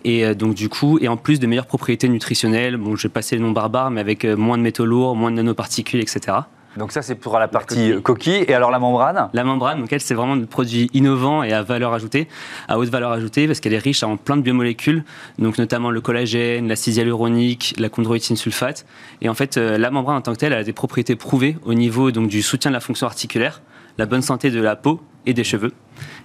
et 0.03 0.25
euh, 0.25 0.33
donc, 0.33 0.55
du 0.55 0.69
coup, 0.69 0.99
et 0.99 1.07
en 1.07 1.17
plus 1.17 1.39
de 1.39 1.47
meilleures 1.47 1.65
propriétés 1.65 2.09
nutritionnelles, 2.09 2.77
bon, 2.77 2.95
je 2.95 3.03
vais 3.03 3.11
passer 3.11 3.35
le 3.35 3.41
nom 3.41 3.51
barbare, 3.51 3.91
mais 3.91 4.01
avec 4.01 4.25
euh, 4.25 4.35
moins 4.35 4.57
de 4.57 4.63
métaux 4.63 4.85
lourds, 4.85 5.15
moins 5.15 5.31
de 5.31 5.37
nanoparticules, 5.37 6.01
etc. 6.01 6.37
Donc 6.77 6.91
ça, 6.91 7.01
c'est 7.01 7.15
pour 7.15 7.37
la 7.39 7.47
partie 7.47 7.99
coquille. 8.01 8.45
Et 8.47 8.53
alors 8.53 8.69
la 8.71 8.79
membrane? 8.79 9.29
La 9.33 9.43
membrane, 9.43 9.79
donc 9.79 9.91
elle, 9.91 10.01
c'est 10.01 10.13
vraiment 10.13 10.33
un 10.33 10.43
produit 10.43 10.89
innovant 10.93 11.41
et 11.43 11.51
à 11.51 11.63
valeur 11.63 11.93
ajoutée, 11.93 12.27
à 12.67 12.77
haute 12.77 12.89
valeur 12.89 13.11
ajoutée, 13.11 13.47
parce 13.47 13.59
qu'elle 13.59 13.73
est 13.73 13.79
riche 13.79 14.03
en 14.03 14.17
plein 14.17 14.37
de 14.37 14.43
biomolécules, 14.43 15.03
donc 15.39 15.57
notamment 15.57 15.89
le 15.89 15.99
collagène, 15.99 16.67
l'acide 16.67 16.95
hyaluronique, 16.95 17.75
la 17.79 17.89
chondroïtine 17.89 18.37
sulfate. 18.37 18.85
Et 19.21 19.29
en 19.29 19.33
fait, 19.33 19.57
euh, 19.57 19.77
la 19.77 19.89
membrane 19.89 20.17
en 20.17 20.21
tant 20.21 20.33
que 20.33 20.37
telle, 20.37 20.53
elle 20.53 20.59
a 20.59 20.63
des 20.63 20.73
propriétés 20.73 21.15
prouvées 21.15 21.57
au 21.65 21.73
niveau 21.73 22.11
donc, 22.11 22.29
du 22.29 22.41
soutien 22.41 22.69
de 22.71 22.75
la 22.75 22.81
fonction 22.81 23.07
articulaire, 23.07 23.61
la 23.97 24.05
bonne 24.05 24.21
santé 24.21 24.51
de 24.51 24.61
la 24.61 24.75
peau 24.75 25.01
et 25.25 25.33
des 25.33 25.43
cheveux. 25.43 25.73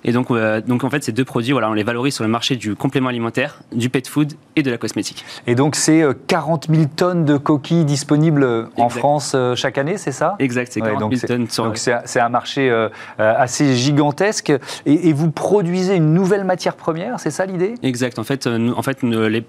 Et 0.04 0.12
donc, 0.12 0.30
euh, 0.30 0.60
donc 0.60 0.84
en 0.84 0.90
fait, 0.90 1.02
ces 1.02 1.12
deux 1.12 1.24
produits, 1.24 1.52
voilà, 1.52 1.70
on 1.70 1.72
les 1.72 1.82
valorise 1.82 2.14
sur 2.14 2.24
le 2.24 2.30
marché 2.30 2.56
du 2.56 2.74
complément 2.74 3.08
alimentaire, 3.08 3.60
du 3.72 3.88
pet 3.88 4.06
food 4.06 4.34
et 4.56 4.62
de 4.62 4.70
la 4.70 4.78
cosmétique. 4.78 5.24
Et 5.46 5.54
donc, 5.54 5.76
c'est 5.76 6.04
40 6.26 6.66
000 6.70 6.84
tonnes 6.94 7.24
de 7.24 7.36
coquilles 7.36 7.84
disponibles 7.84 8.68
en 8.76 8.88
France 8.88 9.36
chaque 9.56 9.78
année, 9.78 9.96
c'est 9.96 10.12
ça? 10.12 10.36
Exact, 10.38 10.72
c'est 10.72 10.80
40 10.80 11.14
000 11.14 11.26
tonnes. 11.26 11.48
Sur... 11.48 11.64
Donc, 11.64 11.78
c'est 11.78 12.20
un 12.20 12.28
marché 12.28 12.70
assez 13.18 13.74
gigantesque. 13.76 14.52
Et, 14.86 15.12
vous 15.14 15.30
produisez 15.30 15.94
une 15.94 16.12
nouvelle 16.12 16.44
matière 16.44 16.74
première, 16.74 17.20
c'est 17.20 17.30
ça 17.30 17.46
l'idée? 17.46 17.74
Exact. 17.82 18.18
En 18.18 18.24
fait, 18.24 18.46
en 18.46 18.82
fait 18.82 19.02
les, 19.02 19.44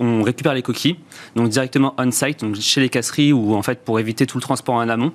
on 0.00 0.22
récupère 0.22 0.54
les 0.54 0.62
coquilles, 0.62 0.96
donc 1.34 1.48
directement 1.48 1.94
on-site, 1.98 2.40
donc 2.40 2.54
chez 2.56 2.80
les 2.80 2.88
casseries, 2.88 3.32
ou 3.32 3.54
en 3.54 3.62
fait 3.62 3.80
pour 3.84 3.98
éviter 3.98 4.26
tout 4.26 4.38
le 4.38 4.42
transport 4.42 4.76
en 4.76 4.88
amont. 4.88 5.12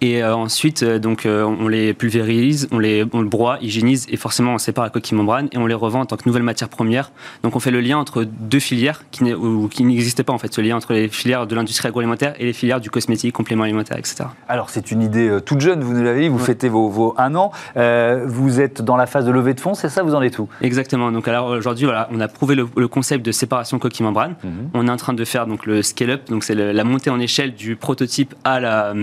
Et 0.00 0.24
ensuite, 0.24 0.84
donc, 0.84 1.26
on 1.26 1.68
les 1.68 1.94
pulvérise, 1.94 2.68
on, 2.72 2.78
les, 2.78 3.04
on 3.12 3.20
le 3.20 3.28
broie, 3.28 3.58
hygiénise 3.60 3.93
et 4.08 4.16
forcément 4.16 4.54
on 4.54 4.58
sépare 4.58 4.84
la 4.84 4.90
coquille 4.90 5.16
membrane 5.16 5.48
et 5.52 5.58
on 5.58 5.66
les 5.66 5.74
revend 5.74 6.00
en 6.00 6.06
tant 6.06 6.16
que 6.16 6.22
nouvelle 6.26 6.42
matière 6.42 6.68
première. 6.68 7.12
Donc 7.42 7.56
on 7.56 7.60
fait 7.60 7.70
le 7.70 7.80
lien 7.80 7.98
entre 7.98 8.24
deux 8.24 8.60
filières 8.60 9.04
qui, 9.10 9.24
n'existaient 9.24 10.22
pas 10.22 10.32
en 10.32 10.38
fait, 10.38 10.52
ce 10.52 10.60
lien 10.60 10.76
entre 10.76 10.92
les 10.92 11.08
filières 11.08 11.46
de 11.46 11.54
l'industrie 11.54 11.88
agroalimentaire 11.88 12.34
et 12.38 12.44
les 12.44 12.52
filières 12.52 12.80
du 12.80 12.90
cosmétique, 12.90 13.32
complément 13.32 13.64
alimentaire, 13.64 13.98
etc. 13.98 14.24
Alors 14.48 14.70
c'est 14.70 14.90
une 14.90 15.02
idée 15.02 15.28
euh, 15.28 15.40
toute 15.40 15.60
jeune, 15.60 15.82
vous 15.82 15.94
nous 15.94 16.02
l'avez 16.02 16.22
dit, 16.22 16.28
vous 16.28 16.38
fêtez 16.38 16.68
vos, 16.68 16.88
vos, 16.88 17.14
un 17.18 17.34
an, 17.34 17.52
euh, 17.76 18.24
vous 18.26 18.60
êtes 18.60 18.82
dans 18.82 18.96
la 18.96 19.06
phase 19.06 19.24
de 19.24 19.30
levée 19.30 19.54
de 19.54 19.60
fonds, 19.60 19.74
c'est 19.74 19.88
ça, 19.88 20.02
vous 20.02 20.14
en 20.14 20.22
êtes 20.22 20.38
où? 20.38 20.48
Exactement. 20.60 21.12
Donc 21.12 21.28
alors 21.28 21.48
aujourd'hui 21.48 21.84
voilà, 21.84 22.08
on 22.12 22.20
a 22.20 22.28
prouvé 22.28 22.54
le, 22.54 22.88
concept 22.88 23.24
de 23.24 23.32
séparation 23.32 23.78
coquille 23.78 24.04
membrane. 24.04 24.34
Mhm. 24.44 24.70
On 24.74 24.86
est 24.86 24.90
en 24.90 24.96
train 24.96 25.14
de 25.14 25.24
faire 25.24 25.46
donc 25.46 25.66
le 25.66 25.82
scale 25.82 26.10
up, 26.10 26.22
donc 26.28 26.44
c'est 26.44 26.54
la 26.54 26.84
montée 26.84 27.10
en 27.10 27.18
échelle 27.18 27.54
du 27.54 27.76
prototype 27.76 28.34
à 28.44 28.60
la 28.60 28.94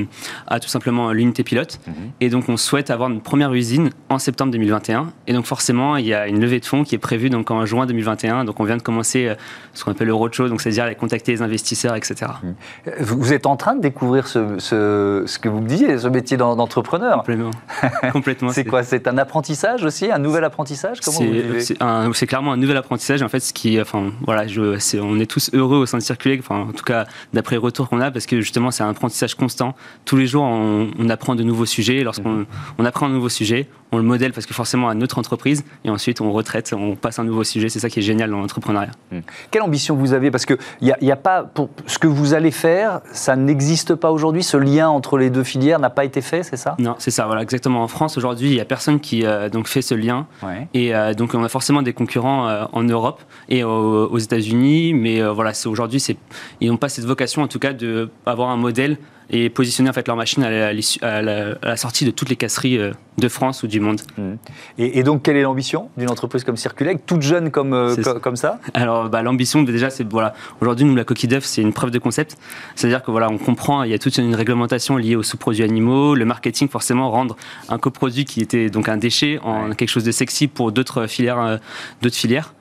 à 0.48 0.60
tout 0.60 0.70
simplement 0.70 1.12
l'unité 1.12 1.44
pilote. 1.44 1.80
Mhm. 1.88 1.94
Et 2.22 2.30
donc 2.30 2.50
on 2.50 2.58
souhaite 2.58 2.90
avoir 2.90 3.10
une 3.10 3.22
première 3.22 3.54
usine 3.54 3.90
en 4.10 4.20
septembre 4.20 4.52
2021. 4.52 4.81
Et 5.28 5.34
donc 5.34 5.46
forcément, 5.46 5.98
il 5.98 6.06
y 6.06 6.14
a 6.14 6.28
une 6.28 6.40
levée 6.40 6.60
de 6.60 6.66
fonds 6.66 6.84
qui 6.84 6.96
est 6.96 7.00
prévue 7.00 7.30
donc 7.30 7.52
en 7.52 7.66
juin 7.66 7.86
2021. 7.86 8.46
Donc 8.46 8.60
on 8.60 8.64
vient 8.64 8.78
de 8.78 8.82
commencer 8.82 9.28
euh, 9.28 9.36
ce 9.74 9.84
qu'on 9.84 9.92
appelle 9.92 10.08
le 10.08 10.14
roadshow, 10.14 10.50
donc 10.50 10.62
c'est-à-dire 10.62 10.86
aller 10.86 10.96
contacter 10.96 11.32
les 11.32 11.42
investisseurs, 11.42 11.96
etc. 11.96 12.32
Mmh. 12.44 12.52
Vous 13.00 13.34
êtes 13.34 13.46
en 13.46 13.56
train 13.56 13.76
de 13.76 13.82
découvrir 13.82 14.28
ce, 14.28 14.58
ce, 14.60 15.40
que 15.40 15.50
vous 15.50 15.62
me 15.62 15.68
disiez, 15.68 15.98
ce 15.98 16.08
métier 16.08 16.38
d'entrepreneur. 16.38 17.18
Complètement. 17.20 17.52
Complètement. 18.12 18.50
c'est 18.50 18.66
quoi? 18.66 18.84
C'est 18.84 19.08
un 19.08 19.18
apprentissage 19.18 19.84
aussi, 19.84 20.12
un 20.12 20.20
nouvel 20.20 20.44
apprentissage? 20.44 21.00
C'est 21.02 22.28
clairement 22.28 22.54
un 22.54 22.58
nouvel 22.58 22.78
apprentissage. 22.78 23.22
En 23.22 23.30
fait, 23.30 23.40
ce 23.40 23.54
qui, 23.54 23.80
enfin, 23.80 24.12
voilà, 24.26 24.48
je, 24.48 24.78
on 25.00 25.20
est 25.20 25.26
tous 25.26 25.50
heureux 25.54 25.78
au 25.78 25.86
sein 25.86 25.98
de 25.98 26.04
Circuler, 26.04 26.40
enfin, 26.40 26.68
en 26.70 26.74
tout 26.74 26.84
cas 26.84 27.06
d'après 27.34 27.56
les 27.56 27.62
retours 27.62 27.90
qu'on 27.90 28.02
a, 28.02 28.12
parce 28.12 28.26
que 28.26 28.42
justement, 28.42 28.72
c'est 28.72 28.84
un 28.84 28.90
apprentissage 28.90 29.36
constant. 29.36 29.76
Tous 30.06 30.18
les 30.18 30.28
jours, 30.28 30.44
on, 30.44 30.90
on 30.98 31.10
apprend 31.10 31.36
de 31.36 31.44
nouveaux 31.44 31.66
sujets. 31.66 32.04
Lorsqu'on 32.04 32.32
mmh. 32.32 32.46
on 32.78 32.86
apprend 32.86 33.06
un 33.06 33.10
nouveau 33.10 33.30
sujet, 33.30 33.68
on 33.92 33.98
le 33.98 34.04
modèle 34.04 34.32
parce 34.32 34.46
que 34.46 34.54
forcément 34.54 34.71
à 34.74 34.94
notre 34.94 35.20
entreprise 35.20 35.64
et 35.86 35.90
ensuite 35.90 36.22
on 36.22 36.32
retraite, 36.32 36.74
on 36.78 36.96
passe 36.96 37.20
un 37.20 37.24
nouveau 37.24 37.44
sujet. 37.44 37.70
C'est 37.70 37.80
ça 37.80 37.90
qui 37.90 38.00
est 38.00 38.04
génial 38.04 38.30
dans 38.30 38.40
l'entrepreneuriat. 38.40 38.92
Hmm. 39.12 39.20
Quelle 39.50 39.62
ambition 39.62 39.96
vous 39.96 40.14
avez? 40.14 40.32
Parce 40.32 40.46
que 40.46 40.58
il 40.82 40.94
y, 41.02 41.12
a, 41.12 41.16
pas 41.16 41.44
pour 41.44 41.70
ce 41.86 42.00
que 42.00 42.08
vous 42.08 42.34
allez 42.34 42.52
faire, 42.52 43.02
ça 43.12 43.36
n'existe 43.36 43.96
pas 43.96 44.12
aujourd'hui. 44.12 44.44
Ce 44.44 44.58
lien 44.58 44.90
entre 44.90 45.18
les 45.18 45.30
deux 45.30 45.44
filières 45.44 45.80
n'a 45.80 45.90
pas 45.90 46.06
été 46.06 46.22
fait, 46.22 46.44
c'est 46.44 46.58
ça? 46.58 46.76
Non, 46.80 46.96
c'est 46.98 47.12
ça. 47.12 47.26
Voilà, 47.26 47.42
exactement. 47.42 47.84
En 47.84 47.88
France 47.88 48.18
aujourd'hui, 48.18 48.50
il 48.50 48.56
y 48.56 48.62
a 48.62 48.66
personne 48.66 49.00
qui 49.00 49.26
euh, 49.26 49.50
donc 49.50 49.68
fait 49.68 49.82
ce 49.82 49.96
lien. 49.96 50.28
Et 50.74 50.96
euh, 50.96 51.14
donc 51.14 51.34
on 51.34 51.44
a 51.44 51.50
forcément 51.50 51.82
des 51.82 51.94
concurrents 51.94 52.48
euh, 52.48 52.66
en 52.72 52.84
Europe 52.84 53.22
et 53.50 53.64
aux 53.64 54.18
États-Unis, 54.18 54.94
mais 54.94 55.22
voilà, 55.22 55.54
c'est 55.54 55.68
aujourd'hui, 55.68 56.00
c'est 56.00 56.18
ils 56.60 56.70
n'ont 56.70 56.78
pas 56.78 56.90
cette 56.90 57.06
vocation 57.06 57.42
en 57.42 57.48
tout 57.48 57.60
cas 57.60 57.74
de 57.74 58.10
avoir 58.26 58.50
un 58.50 58.58
modèle 58.58 58.98
et 59.32 59.50
positionner 59.50 59.90
en 59.90 59.94
fait 59.94 60.08
leur 60.08 60.18
machine 60.18 60.44
à 60.44 61.22
la, 61.22 61.78
sortie 61.78 62.06
de 62.06 62.12
toutes 62.12 62.30
les 62.30 62.36
casseries 62.36 62.78
euh, 62.78 62.92
de 63.18 63.30
France 63.30 63.64
ou 63.64 63.68
du 63.68 63.80
monde. 63.80 64.02
Mmh. 64.18 64.34
Et, 64.78 65.04
donc, 65.04 65.24
quelle 65.24 65.38
est 65.38 65.42
l'ambition 65.42 65.90
d'une 65.98 66.10
entreprise 66.10 66.44
comme 66.44 66.58
Circuleg, 66.58 67.00
toute 67.06 67.22
jeune 67.22 67.50
comme, 67.50 67.74
euh, 67.74 67.96
comme 68.22 68.36
ça? 68.36 68.60
Alors, 68.74 69.10
bah, 69.10 69.22
l'ambition, 69.22 69.64
déjà, 69.64 69.90
c'est 69.90 70.08
voilà, 70.10 70.34
aujourd'hui, 70.60 70.86
nous, 70.86 70.96
la 70.96 71.06
coquille 71.06 71.30
d'œuf, 71.30 71.46
c'est 71.46 71.62
une 71.62 71.72
preuve 71.72 71.92
de 71.92 72.00
concept. 72.00 72.38
C'est-à-dire 72.76 73.02
que 73.04 73.12
voilà, 73.12 73.30
on 73.30 73.38
comprend, 73.38 73.84
il 73.84 73.92
y 73.92 73.94
a 73.94 74.00
toute 74.00 74.18
une 74.18 74.36
réglementation 74.36 74.98
liée 74.98 75.16
aux 75.16 75.24
sous-produits 75.24 75.64
animaux, 75.64 76.14
le 76.14 76.26
marketing, 76.26 76.68
forcément, 76.68 77.10
rendre 77.10 77.38
un 77.70 77.78
coproduit 77.78 78.26
qui 78.26 78.42
était 78.42 78.70
donc 78.70 78.90
un 78.90 78.98
déchet 78.98 79.40
en 79.44 79.72
quelque 79.72 79.90
chose 79.90 80.04
de 80.04 80.12
sexy 80.12 80.48
pour 80.48 80.74
d'autres 80.74 81.08
filières, 81.08 81.40
euh, 81.40 81.58
d'autres 82.02 82.16
filières. 82.16 82.54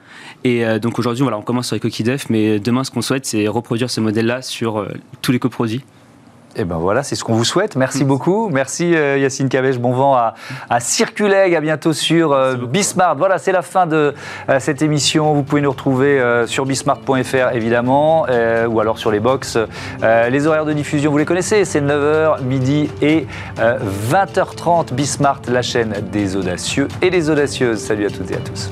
Et 0.44 0.64
donc 0.78 0.98
aujourd'hui, 0.98 1.22
voilà, 1.22 1.36
on 1.36 1.42
commence 1.42 1.66
sur 1.66 1.76
les 1.76 1.80
coquilles 1.80 2.04
d'œufs, 2.04 2.30
mais 2.30 2.58
demain, 2.58 2.82
ce 2.82 2.90
qu'on 2.90 3.02
souhaite, 3.02 3.26
c'est 3.26 3.46
reproduire 3.46 3.90
ce 3.90 4.00
modèle-là 4.00 4.40
sur 4.40 4.86
tous 5.20 5.32
les 5.32 5.38
coproduits. 5.38 5.84
Et 6.56 6.62
eh 6.62 6.64
ben 6.64 6.78
voilà, 6.78 7.04
c'est 7.04 7.14
ce 7.14 7.22
qu'on 7.22 7.34
vous 7.34 7.44
souhaite. 7.44 7.76
Merci 7.76 8.02
beaucoup. 8.02 8.48
Merci 8.48 8.96
euh, 8.96 9.16
Yacine 9.18 9.48
Cabèche. 9.48 9.78
Bon 9.78 9.92
vent 9.92 10.16
à, 10.16 10.34
à 10.68 10.80
Circuleg. 10.80 11.54
À 11.54 11.60
bientôt 11.60 11.92
sur 11.92 12.32
euh, 12.32 12.56
Bismart. 12.56 13.14
Voilà, 13.14 13.38
c'est 13.38 13.52
la 13.52 13.62
fin 13.62 13.86
de 13.86 14.14
euh, 14.48 14.58
cette 14.58 14.82
émission. 14.82 15.32
Vous 15.32 15.44
pouvez 15.44 15.60
nous 15.60 15.70
retrouver 15.70 16.20
sur 16.46 16.66
bismart.fr 16.66 17.54
évidemment, 17.54 18.26
ou 18.68 18.80
alors 18.80 18.98
sur 18.98 19.12
les 19.12 19.20
box. 19.20 19.58
les 20.02 20.46
horaires 20.46 20.64
de 20.64 20.72
diffusion, 20.72 21.12
vous 21.12 21.18
les 21.18 21.24
connaissez. 21.24 21.64
C'est 21.64 21.80
9h, 21.80 22.42
midi 22.42 22.90
et 23.00 23.26
20h30. 24.10 24.92
Bismart, 24.92 25.42
la 25.48 25.62
chaîne 25.62 25.94
des 26.10 26.36
audacieux 26.36 26.88
et 27.00 27.10
des 27.10 27.30
audacieuses. 27.30 27.78
Salut 27.78 28.06
à 28.06 28.10
toutes 28.10 28.30
et 28.32 28.36
à 28.36 28.40
tous. 28.40 28.70